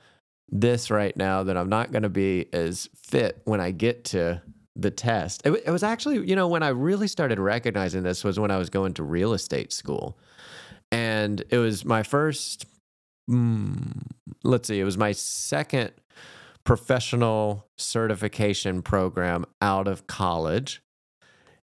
this 0.48 0.90
right 0.90 1.16
now, 1.16 1.42
then 1.42 1.56
I'm 1.58 1.68
not 1.68 1.92
going 1.92 2.04
to 2.04 2.08
be 2.08 2.46
as 2.54 2.88
fit 2.94 3.42
when 3.44 3.60
I 3.60 3.70
get 3.70 4.04
to 4.04 4.40
the 4.74 4.90
test. 4.90 5.42
It, 5.44 5.62
it 5.66 5.70
was 5.70 5.82
actually, 5.82 6.26
you 6.26 6.36
know, 6.36 6.48
when 6.48 6.62
I 6.62 6.68
really 6.68 7.08
started 7.08 7.38
recognizing 7.38 8.02
this 8.02 8.24
was 8.24 8.38
when 8.38 8.50
I 8.50 8.56
was 8.56 8.70
going 8.70 8.94
to 8.94 9.02
real 9.02 9.34
estate 9.34 9.72
school 9.72 10.18
and 10.92 11.42
it 11.50 11.58
was 11.58 11.84
my 11.84 12.02
first 12.02 12.66
mm, 13.30 14.02
let's 14.44 14.68
see 14.68 14.80
it 14.80 14.84
was 14.84 14.98
my 14.98 15.12
second 15.12 15.92
professional 16.64 17.64
certification 17.78 18.82
program 18.82 19.46
out 19.62 19.86
of 19.86 20.06
college. 20.06 20.82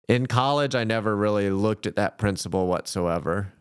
In 0.07 0.27
college 0.27 0.75
i 0.75 0.83
never 0.83 1.15
really 1.15 1.49
looked 1.49 1.85
at 1.87 1.95
that 1.95 2.17
principle 2.17 2.67
whatsoever. 2.67 3.53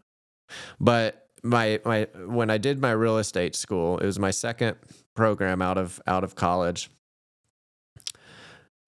But 0.79 1.27
my 1.43 1.81
my 1.85 2.07
when 2.27 2.51
i 2.51 2.59
did 2.59 2.81
my 2.81 2.93
real 2.93 3.19
estate 3.19 3.57
school 3.57 3.99
it 3.99 4.07
was 4.07 4.19
my 4.19 4.31
second 4.31 4.77
program 5.17 5.61
out 5.61 5.77
of 5.77 6.01
out 6.07 6.23
of 6.23 6.37
college 6.37 6.89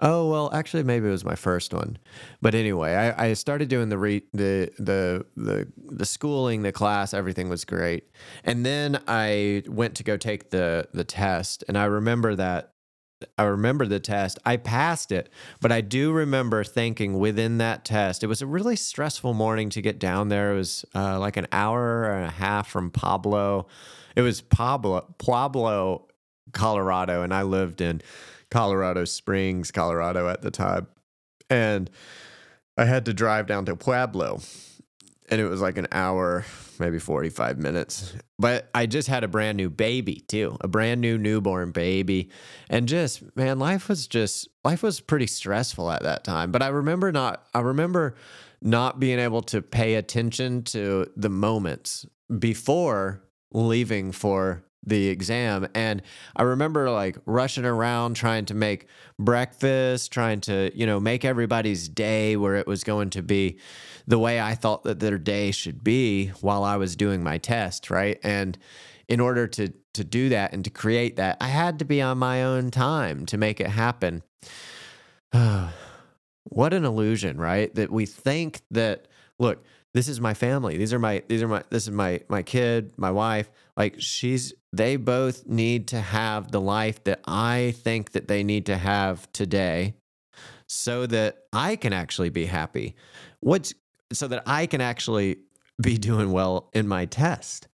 Oh 0.07 0.29
well, 0.29 0.51
actually, 0.53 0.83
maybe 0.83 1.09
it 1.09 1.11
was 1.11 1.25
my 1.25 1.35
first 1.35 1.73
one, 1.73 1.97
but 2.43 2.55
anyway, 2.55 2.95
I, 2.95 3.29
I 3.29 3.33
started 3.33 3.71
doing 3.71 3.89
the 3.89 3.97
re, 3.97 4.23
the 4.35 4.71
the 4.79 5.25
the 5.35 5.67
the 5.77 6.05
schooling, 6.05 6.61
the 6.63 6.73
class, 6.73 7.15
everything 7.15 7.49
was 7.49 7.65
great, 7.65 8.11
and 8.45 8.67
then 8.67 9.03
I 9.09 9.63
went 9.67 9.95
to 9.97 10.05
go 10.05 10.19
take 10.19 10.51
the 10.51 10.89
the 10.93 11.05
test, 11.05 11.65
and 11.69 11.79
I 11.79 11.87
remember 11.87 12.37
that 12.37 12.75
I 13.39 13.45
remember 13.45 13.87
the 13.87 13.99
test. 13.99 14.39
I 14.45 14.59
passed 14.59 15.11
it, 15.11 15.31
but 15.63 15.73
I 15.73 15.81
do 15.81 16.13
remember 16.13 16.65
thinking 16.65 17.19
within 17.19 17.57
that 17.59 17.87
test, 17.87 18.23
it 18.23 18.27
was 18.27 18.43
a 18.43 18.47
really 18.47 18.77
stressful 18.77 19.33
morning 19.33 19.71
to 19.71 19.81
get 19.81 19.99
down 19.99 20.29
there. 20.29 20.53
It 20.53 20.57
was 20.57 20.85
uh, 20.95 21.19
like 21.19 21.39
an 21.39 21.47
hour 21.51 22.13
and 22.13 22.27
a 22.27 22.31
half 22.31 22.69
from 22.69 22.91
Pablo. 22.91 23.69
It 24.17 24.23
was 24.23 24.43
Pablo, 24.43 25.15
Pueblo, 25.19 26.09
Colorado, 26.53 27.23
and 27.23 27.33
I 27.33 27.43
lived 27.43 27.81
in 27.81 28.01
Colorado 28.51 29.05
Springs, 29.05 29.71
Colorado 29.71 30.29
at 30.29 30.43
the 30.43 30.51
time, 30.51 30.87
and 31.51 31.91
I 32.77 32.85
had 32.85 33.07
to 33.07 33.15
drive 33.15 33.47
down 33.47 33.67
to 33.67 33.77
Pueblo, 33.77 34.41
and 35.31 35.41
it 35.41 35.49
was 35.49 35.61
like 35.61 35.79
an 35.79 35.89
hour 35.93 36.45
maybe 36.79 36.99
45 36.99 37.59
minutes. 37.59 38.15
But 38.39 38.69
I 38.75 38.87
just 38.87 39.09
had 39.09 39.25
a 39.25 39.29
brand 39.29 39.57
new 39.57 39.71
baby 39.71 40.25
too, 40.29 40.57
a 40.61 40.69
brand 40.69 41.01
new 41.01 41.19
newborn 41.19 41.71
baby. 41.71 42.31
And 42.69 42.89
just, 42.89 43.37
man, 43.37 43.59
life 43.59 43.89
was 43.89 44.07
just, 44.07 44.49
life 44.65 44.83
was 44.83 45.01
pretty 45.01 45.27
stressful 45.27 45.91
at 45.91 46.03
that 46.03 46.25
time. 46.25 46.51
But 46.51 46.63
I 46.63 46.69
remember 46.69 47.13
not, 47.13 47.45
I 47.55 47.61
remember 47.61 48.17
not 48.61 48.99
being 48.99 49.19
able 49.19 49.43
to 49.43 49.63
pay 49.63 49.95
attention 49.95 50.63
to 50.63 51.07
the 51.17 51.29
moments 51.29 52.07
before 52.39 53.23
leaving 53.53 54.13
for 54.13 54.65
the 54.87 55.09
exam. 55.09 55.69
And 55.75 56.03
I 56.37 56.43
remember 56.43 56.91
like 56.91 57.19
rushing 57.27 57.65
around 57.65 58.15
trying 58.15 58.45
to 58.47 58.55
make 58.55 58.87
breakfast, 59.19 60.13
trying 60.13 60.41
to, 60.43 60.71
you 60.75 60.87
know, 60.87 61.01
make 61.01 61.25
everybody's 61.25 61.89
day 61.89 62.37
where 62.37 62.57
it 62.57 62.67
was 62.67 62.85
going 62.85 63.11
to 63.11 63.23
be 63.23 63.59
the 64.07 64.19
way 64.19 64.41
I 64.41 64.55
thought 64.55 64.85
that 64.85 65.01
their 65.01 65.19
day 65.19 65.51
should 65.51 65.83
be 65.83 66.29
while 66.41 66.65
I 66.65 66.77
was 66.77 66.97
doing 66.97 67.23
my 67.23 67.39
test, 67.39 67.91
right? 67.91 68.19
And 68.23 68.59
in 69.09 69.21
order 69.21 69.47
to 69.47 69.73
to 69.95 70.05
do 70.05 70.29
that 70.29 70.53
and 70.53 70.65
to 70.65 70.71
create 70.71 71.17
that, 71.17 71.37
I 71.41 71.47
had 71.47 71.79
to 71.79 71.85
be 71.85 72.03
on 72.03 72.19
my 72.19 72.43
own 72.43 72.73
time 72.73 73.27
to 73.27 73.39
make 73.39 73.61
it 73.61 73.69
happen. 73.69 74.23
what 76.45 76.75
an 76.75 76.85
illusion, 76.85 77.39
right? 77.39 77.73
That 77.75 77.91
we 77.91 78.07
think 78.07 78.63
that 78.73 79.07
look, 79.39 79.65
this 79.95 80.09
is 80.09 80.21
my 80.21 80.35
family. 80.35 80.77
These 80.77 80.93
are 80.93 80.99
my 80.99 81.23
these 81.29 81.43
are 81.43 81.49
my 81.49 81.63
this 81.71 81.85
is 81.85 81.91
my 81.91 82.21
my 82.29 82.43
kid, 82.43 82.93
my 82.97 83.11
wife. 83.11 83.49
Like 83.77 83.95
she's 83.99 84.53
they 84.73 84.97
both 84.97 85.47
need 85.47 85.89
to 85.89 86.01
have 86.01 86.51
the 86.51 86.61
life 86.61 87.03
that 87.05 87.21
I 87.27 87.75
think 87.79 88.13
that 88.13 88.27
they 88.29 88.43
need 88.43 88.67
to 88.67 88.77
have 88.77 89.33
today 89.33 89.95
so 90.67 91.07
that 91.07 91.45
I 91.53 91.77
can 91.77 91.93
actually 91.93 92.31
be 92.31 92.47
happy. 92.47 92.97
What's 93.41 93.73
so 94.13 94.27
that 94.29 94.43
I 94.47 94.67
can 94.67 94.81
actually 94.81 95.39
be 95.81 95.97
doing 95.97 96.33
well 96.33 96.71
in 96.73 96.89
my 96.89 97.05
test. 97.05 97.69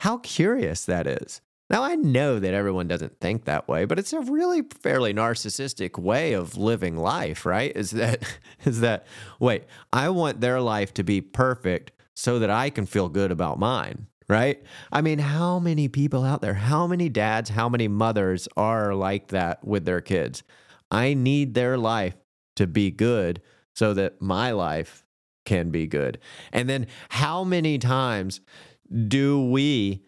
How 0.00 0.18
curious 0.18 0.84
that 0.84 1.06
is. 1.06 1.40
Now, 1.68 1.82
I 1.82 1.96
know 1.96 2.38
that 2.38 2.54
everyone 2.54 2.86
doesn't 2.86 3.18
think 3.20 3.44
that 3.44 3.66
way, 3.66 3.84
but 3.86 3.98
it's 3.98 4.12
a 4.12 4.20
really 4.20 4.62
fairly 4.62 5.12
narcissistic 5.12 5.98
way 5.98 6.32
of 6.32 6.56
living 6.56 6.96
life, 6.96 7.44
right? 7.44 7.72
Is 7.74 7.90
that, 7.92 8.22
is 8.64 8.80
that, 8.80 9.06
wait, 9.40 9.64
I 9.92 10.10
want 10.10 10.40
their 10.40 10.60
life 10.60 10.94
to 10.94 11.02
be 11.02 11.20
perfect 11.20 11.92
so 12.14 12.38
that 12.38 12.50
I 12.50 12.70
can 12.70 12.86
feel 12.86 13.08
good 13.08 13.32
about 13.32 13.58
mine, 13.58 14.06
right? 14.28 14.62
I 14.92 15.02
mean, 15.02 15.18
how 15.18 15.58
many 15.58 15.88
people 15.88 16.24
out 16.24 16.40
there, 16.40 16.54
how 16.54 16.86
many 16.86 17.08
dads, 17.08 17.50
how 17.50 17.68
many 17.68 17.88
mothers 17.88 18.48
are 18.56 18.94
like 18.94 19.28
that 19.28 19.64
with 19.66 19.84
their 19.84 20.00
kids? 20.00 20.44
I 20.90 21.14
need 21.14 21.54
their 21.54 21.76
life 21.76 22.14
to 22.56 22.66
be 22.68 22.90
good 22.92 23.42
so 23.74 23.92
that 23.94 24.22
my 24.22 24.52
life 24.52 25.04
can 25.44 25.70
be 25.70 25.86
good. 25.86 26.18
And 26.52 26.68
then 26.68 26.86
how 27.08 27.44
many 27.44 27.78
times 27.78 28.40
do 29.08 29.50
we 29.50 30.05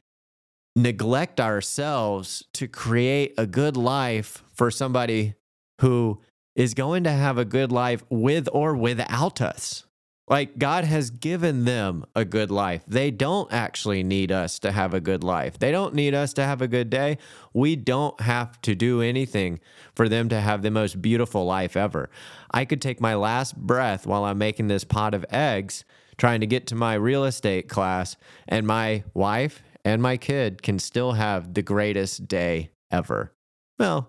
neglect 0.82 1.40
ourselves 1.40 2.44
to 2.54 2.68
create 2.68 3.34
a 3.36 3.46
good 3.46 3.76
life 3.76 4.42
for 4.52 4.70
somebody 4.70 5.34
who 5.80 6.20
is 6.54 6.74
going 6.74 7.04
to 7.04 7.10
have 7.10 7.38
a 7.38 7.44
good 7.44 7.72
life 7.72 8.02
with 8.08 8.48
or 8.52 8.74
without 8.74 9.40
us? 9.40 9.84
Like 10.28 10.58
God 10.58 10.84
has 10.84 11.10
given 11.10 11.64
them 11.64 12.04
a 12.14 12.24
good 12.24 12.50
life. 12.50 12.82
They 12.86 13.10
don't 13.10 13.50
actually 13.50 14.02
need 14.02 14.30
us 14.30 14.58
to 14.58 14.72
have 14.72 14.92
a 14.92 15.00
good 15.00 15.24
life. 15.24 15.58
They 15.58 15.72
don't 15.72 15.94
need 15.94 16.14
us 16.14 16.34
to 16.34 16.44
have 16.44 16.60
a 16.60 16.68
good 16.68 16.90
day. 16.90 17.16
We 17.54 17.76
don't 17.76 18.20
have 18.20 18.60
to 18.62 18.74
do 18.74 19.00
anything 19.00 19.58
for 19.94 20.06
them 20.08 20.28
to 20.28 20.40
have 20.40 20.60
the 20.60 20.70
most 20.70 21.00
beautiful 21.00 21.46
life 21.46 21.76
ever. 21.76 22.10
I 22.50 22.66
could 22.66 22.82
take 22.82 23.00
my 23.00 23.14
last 23.14 23.56
breath 23.56 24.06
while 24.06 24.24
I'm 24.24 24.38
making 24.38 24.68
this 24.68 24.84
pot 24.84 25.14
of 25.14 25.24
eggs, 25.30 25.84
trying 26.18 26.40
to 26.40 26.46
get 26.46 26.66
to 26.66 26.74
my 26.74 26.94
real 26.94 27.24
estate 27.24 27.68
class, 27.70 28.16
and 28.46 28.66
my 28.66 29.04
wife 29.14 29.62
and 29.84 30.02
my 30.02 30.16
kid 30.16 30.62
can 30.62 30.78
still 30.78 31.12
have 31.12 31.54
the 31.54 31.62
greatest 31.62 32.28
day 32.28 32.70
ever. 32.90 33.32
Well, 33.78 34.08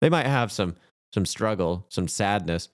they 0.00 0.10
might 0.10 0.26
have 0.26 0.52
some 0.52 0.76
some 1.12 1.26
struggle, 1.26 1.86
some 1.90 2.08
sadness, 2.08 2.68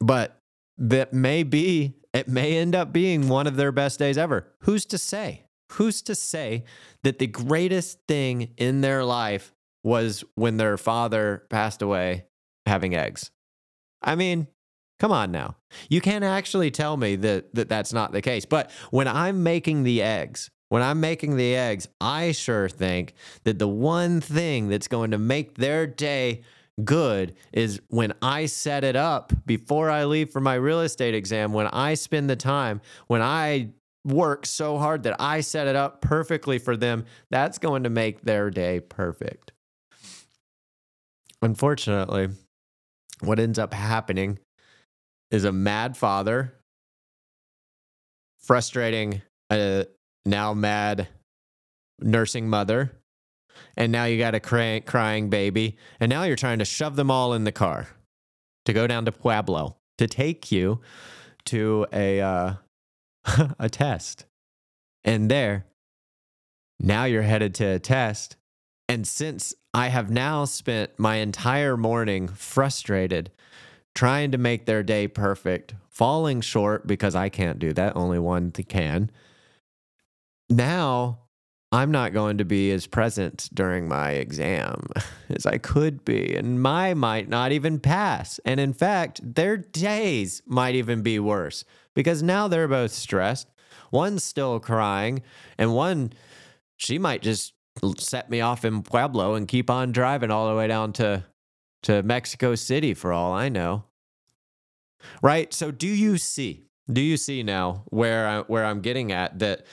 but 0.00 0.38
that 0.78 1.12
may 1.12 1.42
be, 1.42 1.94
it 2.12 2.28
may 2.28 2.58
end 2.58 2.74
up 2.74 2.92
being 2.92 3.28
one 3.28 3.46
of 3.46 3.56
their 3.56 3.72
best 3.72 3.98
days 3.98 4.18
ever. 4.18 4.52
Who's 4.60 4.84
to 4.86 4.98
say? 4.98 5.44
Who's 5.72 6.02
to 6.02 6.14
say 6.14 6.64
that 7.02 7.18
the 7.18 7.26
greatest 7.26 7.98
thing 8.06 8.50
in 8.56 8.82
their 8.82 9.04
life 9.04 9.52
was 9.82 10.24
when 10.34 10.58
their 10.58 10.76
father 10.76 11.44
passed 11.50 11.82
away 11.82 12.26
having 12.66 12.94
eggs? 12.94 13.30
I 14.02 14.14
mean, 14.14 14.46
come 15.00 15.12
on 15.12 15.32
now. 15.32 15.56
You 15.88 16.00
can't 16.00 16.24
actually 16.24 16.70
tell 16.70 16.96
me 16.96 17.16
that, 17.16 17.54
that 17.54 17.68
that's 17.68 17.92
not 17.92 18.12
the 18.12 18.22
case. 18.22 18.44
But 18.44 18.70
when 18.90 19.08
I'm 19.08 19.42
making 19.42 19.82
the 19.82 20.02
eggs, 20.02 20.50
when 20.68 20.82
I'm 20.82 21.00
making 21.00 21.36
the 21.36 21.54
eggs, 21.54 21.88
I 22.00 22.32
sure 22.32 22.68
think 22.68 23.14
that 23.44 23.58
the 23.58 23.68
one 23.68 24.20
thing 24.20 24.68
that's 24.68 24.88
going 24.88 25.12
to 25.12 25.18
make 25.18 25.54
their 25.54 25.86
day 25.86 26.42
good 26.84 27.34
is 27.52 27.80
when 27.88 28.12
I 28.20 28.46
set 28.46 28.84
it 28.84 28.96
up 28.96 29.32
before 29.46 29.90
I 29.90 30.04
leave 30.04 30.30
for 30.30 30.40
my 30.40 30.54
real 30.54 30.80
estate 30.80 31.14
exam, 31.14 31.52
when 31.52 31.68
I 31.68 31.94
spend 31.94 32.28
the 32.28 32.36
time, 32.36 32.80
when 33.06 33.22
I 33.22 33.70
work 34.04 34.46
so 34.46 34.78
hard 34.78 35.04
that 35.04 35.16
I 35.20 35.40
set 35.40 35.66
it 35.66 35.76
up 35.76 36.00
perfectly 36.00 36.58
for 36.58 36.76
them, 36.76 37.04
that's 37.30 37.58
going 37.58 37.84
to 37.84 37.90
make 37.90 38.22
their 38.22 38.50
day 38.50 38.80
perfect. 38.80 39.52
Unfortunately, 41.42 42.28
what 43.20 43.38
ends 43.38 43.58
up 43.58 43.72
happening 43.72 44.38
is 45.30 45.44
a 45.44 45.52
mad 45.52 45.96
father 45.96 46.54
frustrating 48.38 49.22
a 49.50 49.86
now 50.26 50.52
mad 50.52 51.08
nursing 52.00 52.48
mother 52.48 52.92
and 53.76 53.92
now 53.92 54.04
you 54.04 54.18
got 54.18 54.34
a 54.34 54.40
cry- 54.40 54.82
crying 54.84 55.28
baby, 55.28 55.76
and 56.00 56.10
now 56.10 56.22
you're 56.24 56.36
trying 56.36 56.58
to 56.58 56.64
shove 56.64 56.96
them 56.96 57.10
all 57.10 57.34
in 57.34 57.44
the 57.44 57.52
car 57.52 57.88
to 58.64 58.72
go 58.72 58.86
down 58.86 59.04
to 59.04 59.12
Pueblo 59.12 59.76
to 59.98 60.06
take 60.06 60.50
you 60.50 60.80
to 61.46 61.86
a 61.92 62.20
uh, 62.20 62.54
a 63.58 63.68
test, 63.68 64.26
and 65.04 65.30
there, 65.30 65.66
now 66.80 67.04
you're 67.04 67.22
headed 67.22 67.54
to 67.56 67.64
a 67.64 67.78
test, 67.78 68.36
and 68.88 69.06
since 69.06 69.54
I 69.74 69.88
have 69.88 70.10
now 70.10 70.44
spent 70.44 70.98
my 70.98 71.16
entire 71.16 71.76
morning 71.76 72.28
frustrated 72.28 73.30
trying 73.94 74.30
to 74.30 74.38
make 74.38 74.66
their 74.66 74.82
day 74.82 75.08
perfect, 75.08 75.74
falling 75.88 76.42
short 76.42 76.86
because 76.86 77.14
I 77.14 77.30
can't 77.30 77.58
do 77.58 77.72
that, 77.72 77.96
only 77.96 78.18
one 78.18 78.50
can. 78.50 79.10
Now 80.48 81.26
I'm 81.72 81.90
not 81.90 82.12
going 82.12 82.38
to 82.38 82.44
be 82.44 82.70
as 82.70 82.86
present 82.86 83.50
during 83.52 83.88
my 83.88 84.12
exam 84.12 84.88
as 85.28 85.46
I 85.46 85.58
could 85.58 86.04
be, 86.04 86.34
and 86.36 86.62
my 86.62 86.94
might 86.94 87.28
not 87.28 87.52
even 87.52 87.80
pass. 87.80 88.38
And 88.44 88.60
in 88.60 88.72
fact, 88.72 89.20
their 89.22 89.56
days 89.56 90.42
might 90.46 90.74
even 90.76 91.02
be 91.02 91.18
worse 91.18 91.64
because 91.94 92.22
now 92.22 92.46
they're 92.46 92.68
both 92.68 92.92
stressed. 92.92 93.48
One's 93.90 94.24
still 94.24 94.60
crying, 94.60 95.22
and 95.58 95.74
one, 95.74 96.12
she 96.76 96.98
might 96.98 97.22
just 97.22 97.52
set 97.98 98.30
me 98.30 98.40
off 98.40 98.64
in 98.64 98.82
Pueblo 98.82 99.34
and 99.34 99.46
keep 99.46 99.68
on 99.68 99.92
driving 99.92 100.30
all 100.30 100.48
the 100.48 100.56
way 100.56 100.66
down 100.66 100.92
to, 100.94 101.24
to 101.82 102.02
Mexico 102.02 102.54
City 102.54 102.94
for 102.94 103.12
all 103.12 103.32
I 103.32 103.48
know. 103.48 103.84
Right? 105.20 105.52
So, 105.52 105.70
do 105.70 105.86
you 105.86 106.16
see? 106.16 106.64
Do 106.90 107.00
you 107.00 107.16
see 107.16 107.42
now 107.42 107.82
where 107.86 108.26
I, 108.26 108.40
where 108.40 108.64
I'm 108.64 108.80
getting 108.80 109.12
at 109.12 109.38
that? 109.40 109.66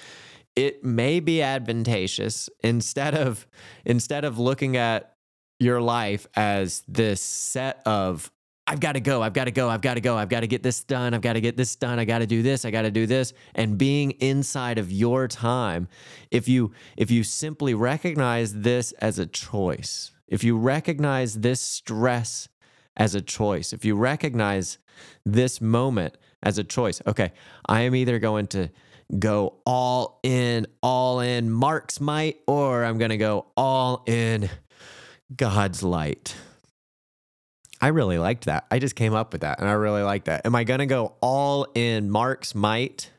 It 0.55 0.83
may 0.83 1.19
be 1.19 1.41
advantageous 1.41 2.49
instead 2.63 3.15
of 3.15 3.47
instead 3.85 4.25
of 4.25 4.37
looking 4.37 4.77
at 4.77 5.15
your 5.59 5.81
life 5.81 6.27
as 6.35 6.83
this 6.87 7.21
set 7.21 7.81
of 7.85 8.31
I've 8.65 8.79
got 8.79 8.93
to 8.93 9.01
go, 9.01 9.21
I've 9.21 9.33
got 9.33 9.45
to 9.45 9.51
go, 9.51 9.67
I've 9.67 9.81
got 9.81 9.95
to 9.95 10.01
go, 10.01 10.15
I've 10.15 10.29
got 10.29 10.39
to 10.39 10.47
get 10.47 10.63
this 10.63 10.85
done, 10.85 11.13
I've 11.13 11.21
got 11.21 11.33
to 11.33 11.41
get 11.41 11.57
this 11.57 11.75
done, 11.75 11.99
I 11.99 12.05
got 12.05 12.19
to 12.19 12.25
do 12.25 12.41
this, 12.41 12.63
I 12.63 12.71
got 12.71 12.83
to 12.83 12.91
do 12.91 13.05
this 13.05 13.33
and 13.55 13.77
being 13.77 14.11
inside 14.11 14.77
of 14.77 14.91
your 14.91 15.27
time 15.27 15.89
if 16.31 16.47
you 16.47 16.71
if 16.95 17.11
you 17.11 17.23
simply 17.23 17.73
recognize 17.73 18.53
this 18.53 18.91
as 18.93 19.19
a 19.19 19.25
choice. 19.25 20.11
If 20.27 20.43
you 20.43 20.57
recognize 20.57 21.35
this 21.35 21.61
stress 21.61 22.47
as 22.95 23.15
a 23.15 23.21
choice, 23.21 23.73
if 23.73 23.83
you 23.83 23.95
recognize 23.95 24.77
this 25.25 25.59
moment 25.59 26.17
as 26.41 26.57
a 26.57 26.63
choice. 26.63 27.01
Okay, 27.07 27.31
I 27.65 27.81
am 27.81 27.95
either 27.95 28.19
going 28.19 28.47
to 28.47 28.69
go 29.17 29.55
all 29.65 30.19
in, 30.23 30.67
all 30.81 31.19
in 31.19 31.51
Mark's 31.51 31.99
might, 31.99 32.39
or 32.47 32.83
I'm 32.83 32.97
going 32.97 33.11
to 33.11 33.17
go 33.17 33.47
all 33.55 34.03
in 34.07 34.49
God's 35.35 35.83
light. 35.83 36.35
I 37.81 37.87
really 37.87 38.17
liked 38.17 38.45
that. 38.45 38.65
I 38.71 38.79
just 38.79 38.95
came 38.95 39.13
up 39.13 39.33
with 39.33 39.41
that 39.41 39.59
and 39.59 39.67
I 39.67 39.73
really 39.73 40.03
like 40.03 40.25
that. 40.25 40.45
Am 40.45 40.55
I 40.55 40.63
going 40.63 40.79
to 40.79 40.85
go 40.85 41.15
all 41.21 41.67
in 41.75 42.09
Mark's 42.09 42.55
might 42.55 43.11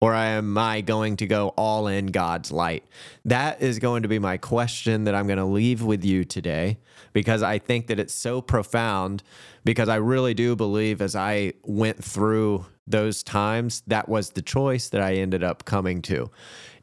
or 0.00 0.14
am 0.14 0.58
I 0.58 0.80
going 0.82 1.16
to 1.18 1.26
go 1.26 1.48
all 1.50 1.86
in 1.86 2.06
God's 2.06 2.52
light? 2.52 2.84
That 3.24 3.62
is 3.62 3.78
going 3.78 4.02
to 4.02 4.08
be 4.08 4.18
my 4.18 4.36
question 4.36 5.04
that 5.04 5.14
I'm 5.14 5.26
going 5.26 5.38
to 5.38 5.44
leave 5.44 5.82
with 5.82 6.04
you 6.04 6.24
today 6.24 6.78
because 7.12 7.42
I 7.42 7.58
think 7.58 7.86
that 7.86 7.98
it's 7.98 8.14
so 8.14 8.42
profound. 8.42 9.22
Because 9.64 9.88
I 9.88 9.96
really 9.96 10.34
do 10.34 10.54
believe 10.54 11.00
as 11.00 11.16
I 11.16 11.54
went 11.64 12.04
through 12.04 12.66
those 12.86 13.22
times, 13.22 13.82
that 13.86 14.08
was 14.08 14.30
the 14.30 14.42
choice 14.42 14.88
that 14.88 15.00
I 15.00 15.14
ended 15.14 15.42
up 15.42 15.64
coming 15.64 16.02
to. 16.02 16.30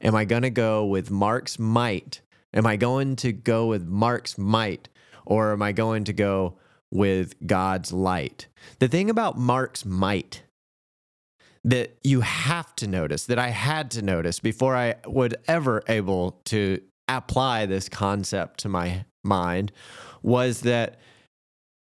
Am 0.02 0.16
I 0.16 0.26
going 0.26 0.42
to 0.42 0.50
go 0.50 0.86
with 0.86 1.10
Mark's 1.10 1.58
might? 1.58 2.22
Am 2.54 2.66
I 2.66 2.76
going 2.76 3.16
to 3.18 3.32
go 3.32 3.68
with 3.68 3.88
Mark's 3.88 4.38
might? 4.38 4.90
Or 5.26 5.54
am 5.54 5.62
I 5.62 5.72
going 5.72 6.04
to 6.06 6.14
go 6.14 6.58
with 6.92 7.34
God's 7.48 7.94
light? 7.94 8.48
The 8.80 8.88
thing 8.88 9.10
about 9.10 9.38
Mark's 9.38 9.86
might 9.86 10.44
that 11.64 11.98
you 12.04 12.22
have 12.22 12.76
to 12.76 12.88
notice, 12.88 13.26
that 13.26 13.40
I 13.40 13.50
had 13.50 13.90
to 13.92 14.02
notice 14.02 14.40
before 14.40 14.76
I 14.76 14.96
would 15.06 15.36
ever 15.48 15.82
able 15.88 16.42
to 16.46 16.82
apply 17.08 17.66
this 17.66 17.88
concept 17.88 18.60
to 18.62 18.70
my 18.70 19.06
mind 19.24 19.72
was 20.22 20.62
that 20.62 21.00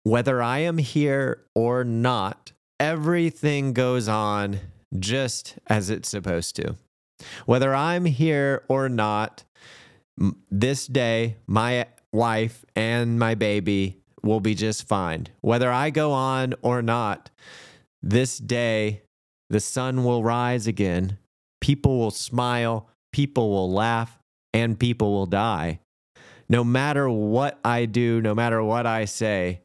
whether 0.03 0.41
I 0.41 0.60
am 0.60 0.77
here 0.77 1.43
or 1.53 1.84
not, 1.84 2.53
everything 2.79 3.73
goes 3.73 4.07
on 4.07 4.59
just 4.97 5.57
as 5.67 5.89
it's 5.89 6.09
supposed 6.09 6.55
to. 6.57 6.75
Whether 7.45 7.73
I'm 7.73 8.05
here 8.05 8.63
or 8.67 8.89
not, 8.89 9.43
this 10.49 10.87
day, 10.87 11.37
my 11.47 11.87
wife 12.11 12.65
and 12.75 13.19
my 13.19 13.35
baby 13.35 13.97
will 14.23 14.39
be 14.39 14.55
just 14.55 14.87
fine. 14.87 15.27
Whether 15.41 15.71
I 15.71 15.89
go 15.89 16.11
on 16.11 16.53
or 16.61 16.81
not, 16.81 17.29
this 18.01 18.37
day, 18.37 19.01
the 19.49 19.59
sun 19.59 20.03
will 20.03 20.23
rise 20.23 20.67
again, 20.67 21.17
people 21.61 21.97
will 21.97 22.11
smile, 22.11 22.89
people 23.11 23.49
will 23.49 23.71
laugh, 23.71 24.19
and 24.53 24.79
people 24.79 25.11
will 25.13 25.25
die. 25.25 25.79
No 26.49 26.63
matter 26.63 27.09
what 27.09 27.59
I 27.63 27.85
do, 27.85 28.21
no 28.21 28.33
matter 28.33 28.63
what 28.63 28.85
I 28.85 29.05
say, 29.05 29.61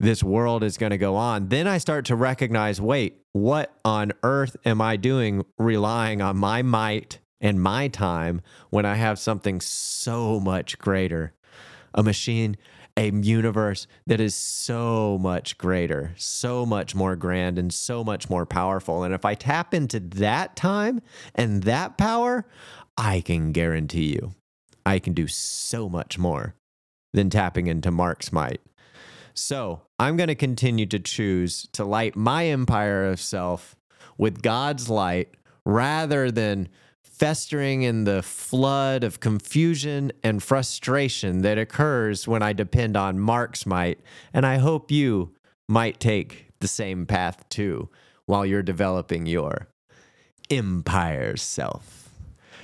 this 0.00 0.24
world 0.24 0.64
is 0.64 0.76
going 0.76 0.90
to 0.90 0.98
go 0.98 1.14
on. 1.14 1.48
Then 1.48 1.68
I 1.68 1.78
start 1.78 2.06
to 2.06 2.16
recognize 2.16 2.80
wait, 2.80 3.18
what 3.32 3.72
on 3.84 4.12
earth 4.24 4.56
am 4.64 4.80
I 4.80 4.96
doing 4.96 5.44
relying 5.58 6.20
on 6.20 6.36
my 6.36 6.62
might 6.62 7.20
and 7.40 7.62
my 7.62 7.86
time 7.86 8.40
when 8.70 8.84
I 8.84 8.94
have 8.94 9.18
something 9.18 9.60
so 9.60 10.40
much 10.40 10.78
greater? 10.78 11.34
A 11.94 12.02
machine 12.02 12.56
a 12.96 13.10
universe 13.12 13.86
that 14.06 14.20
is 14.20 14.34
so 14.34 15.16
much 15.18 15.56
greater, 15.56 16.12
so 16.16 16.66
much 16.66 16.94
more 16.94 17.16
grand, 17.16 17.56
and 17.56 17.72
so 17.72 18.02
much 18.02 18.28
more 18.28 18.44
powerful. 18.44 19.04
And 19.04 19.14
if 19.14 19.24
I 19.24 19.34
tap 19.34 19.72
into 19.72 20.00
that 20.00 20.56
time 20.56 21.00
and 21.34 21.62
that 21.62 21.96
power, 21.96 22.46
I 22.98 23.20
can 23.20 23.52
guarantee 23.52 24.12
you 24.12 24.34
I 24.84 24.98
can 24.98 25.12
do 25.12 25.28
so 25.28 25.88
much 25.88 26.18
more 26.18 26.54
than 27.12 27.30
tapping 27.30 27.66
into 27.66 27.90
Mark's 27.90 28.32
might. 28.32 28.60
So 29.34 29.82
I'm 29.98 30.16
going 30.16 30.28
to 30.28 30.34
continue 30.34 30.86
to 30.86 30.98
choose 30.98 31.68
to 31.72 31.84
light 31.84 32.16
my 32.16 32.46
empire 32.46 33.06
of 33.06 33.20
self 33.20 33.76
with 34.18 34.42
God's 34.42 34.90
light 34.90 35.30
rather 35.64 36.30
than 36.30 36.68
festering 37.02 37.82
in 37.82 38.04
the 38.04 38.22
flood 38.22 39.04
of 39.04 39.20
confusion 39.20 40.10
and 40.22 40.42
frustration 40.42 41.42
that 41.42 41.58
occurs 41.58 42.26
when 42.26 42.42
I 42.42 42.54
depend 42.54 42.96
on 42.96 43.20
Mark's 43.20 43.66
might. 43.66 44.00
And 44.32 44.46
I 44.46 44.56
hope 44.56 44.90
you 44.90 45.34
might 45.68 46.00
take 46.00 46.46
the 46.60 46.68
same 46.68 47.04
path 47.04 47.46
too 47.50 47.90
while 48.24 48.46
you're 48.46 48.62
developing 48.62 49.26
your 49.26 49.68
empire 50.50 51.36
self. 51.36 51.99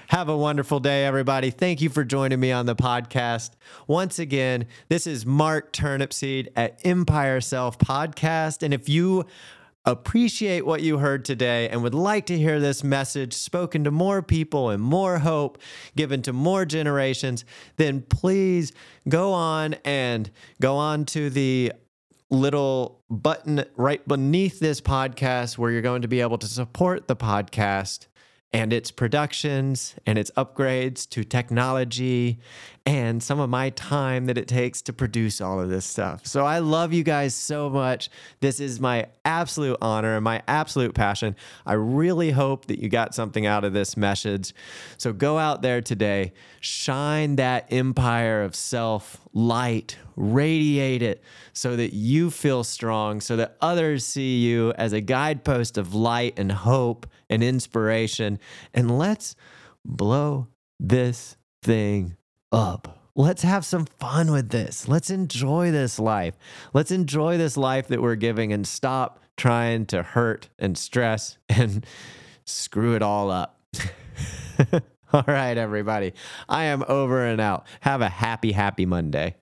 Have 0.09 0.29
a 0.29 0.37
wonderful 0.37 0.79
day, 0.79 1.05
everybody. 1.05 1.51
Thank 1.51 1.81
you 1.81 1.89
for 1.89 2.05
joining 2.05 2.39
me 2.39 2.53
on 2.53 2.67
the 2.67 2.77
podcast. 2.77 3.51
Once 3.89 4.21
again, 4.21 4.67
this 4.89 5.05
is 5.05 5.27
Mark 5.27 5.73
Turnipseed 5.73 6.47
at 6.55 6.81
Empire 6.85 7.41
Self 7.41 7.77
Podcast. 7.77 8.63
And 8.63 8.73
if 8.73 8.89
you 8.89 9.27
appreciate 9.85 10.65
what 10.65 10.81
you 10.81 10.99
heard 10.99 11.25
today 11.25 11.69
and 11.71 11.83
would 11.83 11.93
like 11.95 12.27
to 12.27 12.39
hear 12.39 12.61
this 12.61 12.85
message 12.85 13.33
spoken 13.33 13.83
to 13.83 13.91
more 13.91 14.23
people 14.23 14.71
and 14.71 14.81
more 14.81 15.19
hope 15.19 15.59
given 15.97 16.23
to 16.23 16.33
more 16.33 16.65
generations, 16.65 17.45
then 17.77 18.01
please 18.03 18.73
go 19.09 19.33
on 19.33 19.75
and 19.85 20.31
go 20.61 20.77
on 20.77 21.05
to 21.05 21.31
the 21.31 21.73
little 22.31 23.03
button 23.11 23.65
right 23.75 24.07
beneath 24.07 24.61
this 24.61 24.81
podcast 24.81 25.59
where 25.59 25.73
you're 25.73 25.83
going 25.83 26.03
to 26.03 26.09
be 26.09 26.21
able 26.21 26.39
to 26.39 26.47
support 26.47 27.09
the 27.09 27.17
podcast 27.17 28.07
and 28.53 28.73
its 28.73 28.91
productions 28.91 29.95
and 30.07 30.19
its 30.19 30.31
upgrades 30.37 31.09
to 31.11 31.25
technology 31.25 32.39
and 32.87 33.21
some 33.21 33.41
of 33.41 33.51
my 33.51 33.71
time 33.71 34.27
that 34.27 34.39
it 34.39 34.47
takes 34.47 34.81
to 34.83 34.93
produce 34.93 35.41
all 35.41 35.61
of 35.61 35.69
this 35.69 35.85
stuff. 35.85 36.25
So 36.25 36.47
I 36.47 36.61
love 36.61 36.93
you 36.93 37.03
guys 37.03 37.35
so 37.35 37.69
much. 37.69 38.09
This 38.39 38.61
is 38.61 38.79
my 38.79 39.07
absolute 39.25 39.77
honor 39.83 40.15
and 40.15 40.23
my 40.23 40.41
absolute 40.47 40.95
passion. 40.95 41.35
I 41.67 41.73
really 41.73 42.31
hope 42.31 42.67
that 42.67 42.79
you 42.79 42.89
got 42.89 43.13
something 43.13 43.45
out 43.45 43.65
of 43.65 43.73
this 43.73 43.97
message. 43.97 44.55
So 44.99 45.13
go 45.13 45.37
out 45.37 45.63
there 45.63 45.81
today, 45.81 46.33
shine 46.61 47.37
that 47.37 47.67
empire 47.73 48.45
of 48.45 48.55
self 48.55 49.21
light, 49.33 49.97
radiate 50.15 51.03
it 51.03 51.25
so 51.53 51.75
that 51.75 51.93
you 51.93 52.31
feel 52.31 52.63
strong, 52.63 53.21
so 53.21 53.35
that 53.35 53.57
others 53.61 54.05
see 54.05 54.39
you 54.39 54.73
as 54.79 54.93
a 54.93 55.01
guidepost 55.01 55.77
of 55.77 55.93
light 55.93 56.39
and 56.39 56.53
hope 56.53 57.09
and 57.29 57.43
inspiration. 57.43 58.39
And 58.73 58.97
let's 58.97 59.35
blow 59.85 60.47
this 60.79 61.37
thing 61.63 62.17
up. 62.53 62.97
Let's 63.15 63.43
have 63.43 63.65
some 63.65 63.87
fun 63.87 64.31
with 64.31 64.51
this. 64.51 64.89
Let's 64.89 65.09
enjoy 65.11 65.71
this 65.71 65.99
life. 65.99 66.35
Let's 66.75 66.91
enjoy 66.91 67.39
this 67.39 67.57
life 67.57 67.89
that 67.89 68.03
we're 68.03 68.15
giving 68.15 68.53
and 68.53 68.67
stop 68.67 69.21
trying 69.37 69.87
to 69.87 70.03
hurt 70.03 70.49
and 70.59 70.77
stress 70.77 71.39
and 71.49 71.87
screw 72.45 72.95
it 72.95 73.03
all 73.03 73.31
up. 73.31 73.61
all 75.13 75.25
right, 75.27 75.57
everybody. 75.57 76.13
I 76.49 76.65
am 76.65 76.85
over 76.89 77.25
and 77.25 77.41
out. 77.41 77.67
Have 77.81 78.03
a 78.03 78.09
happy, 78.09 78.53
happy 78.53 78.87
Monday. 78.87 79.37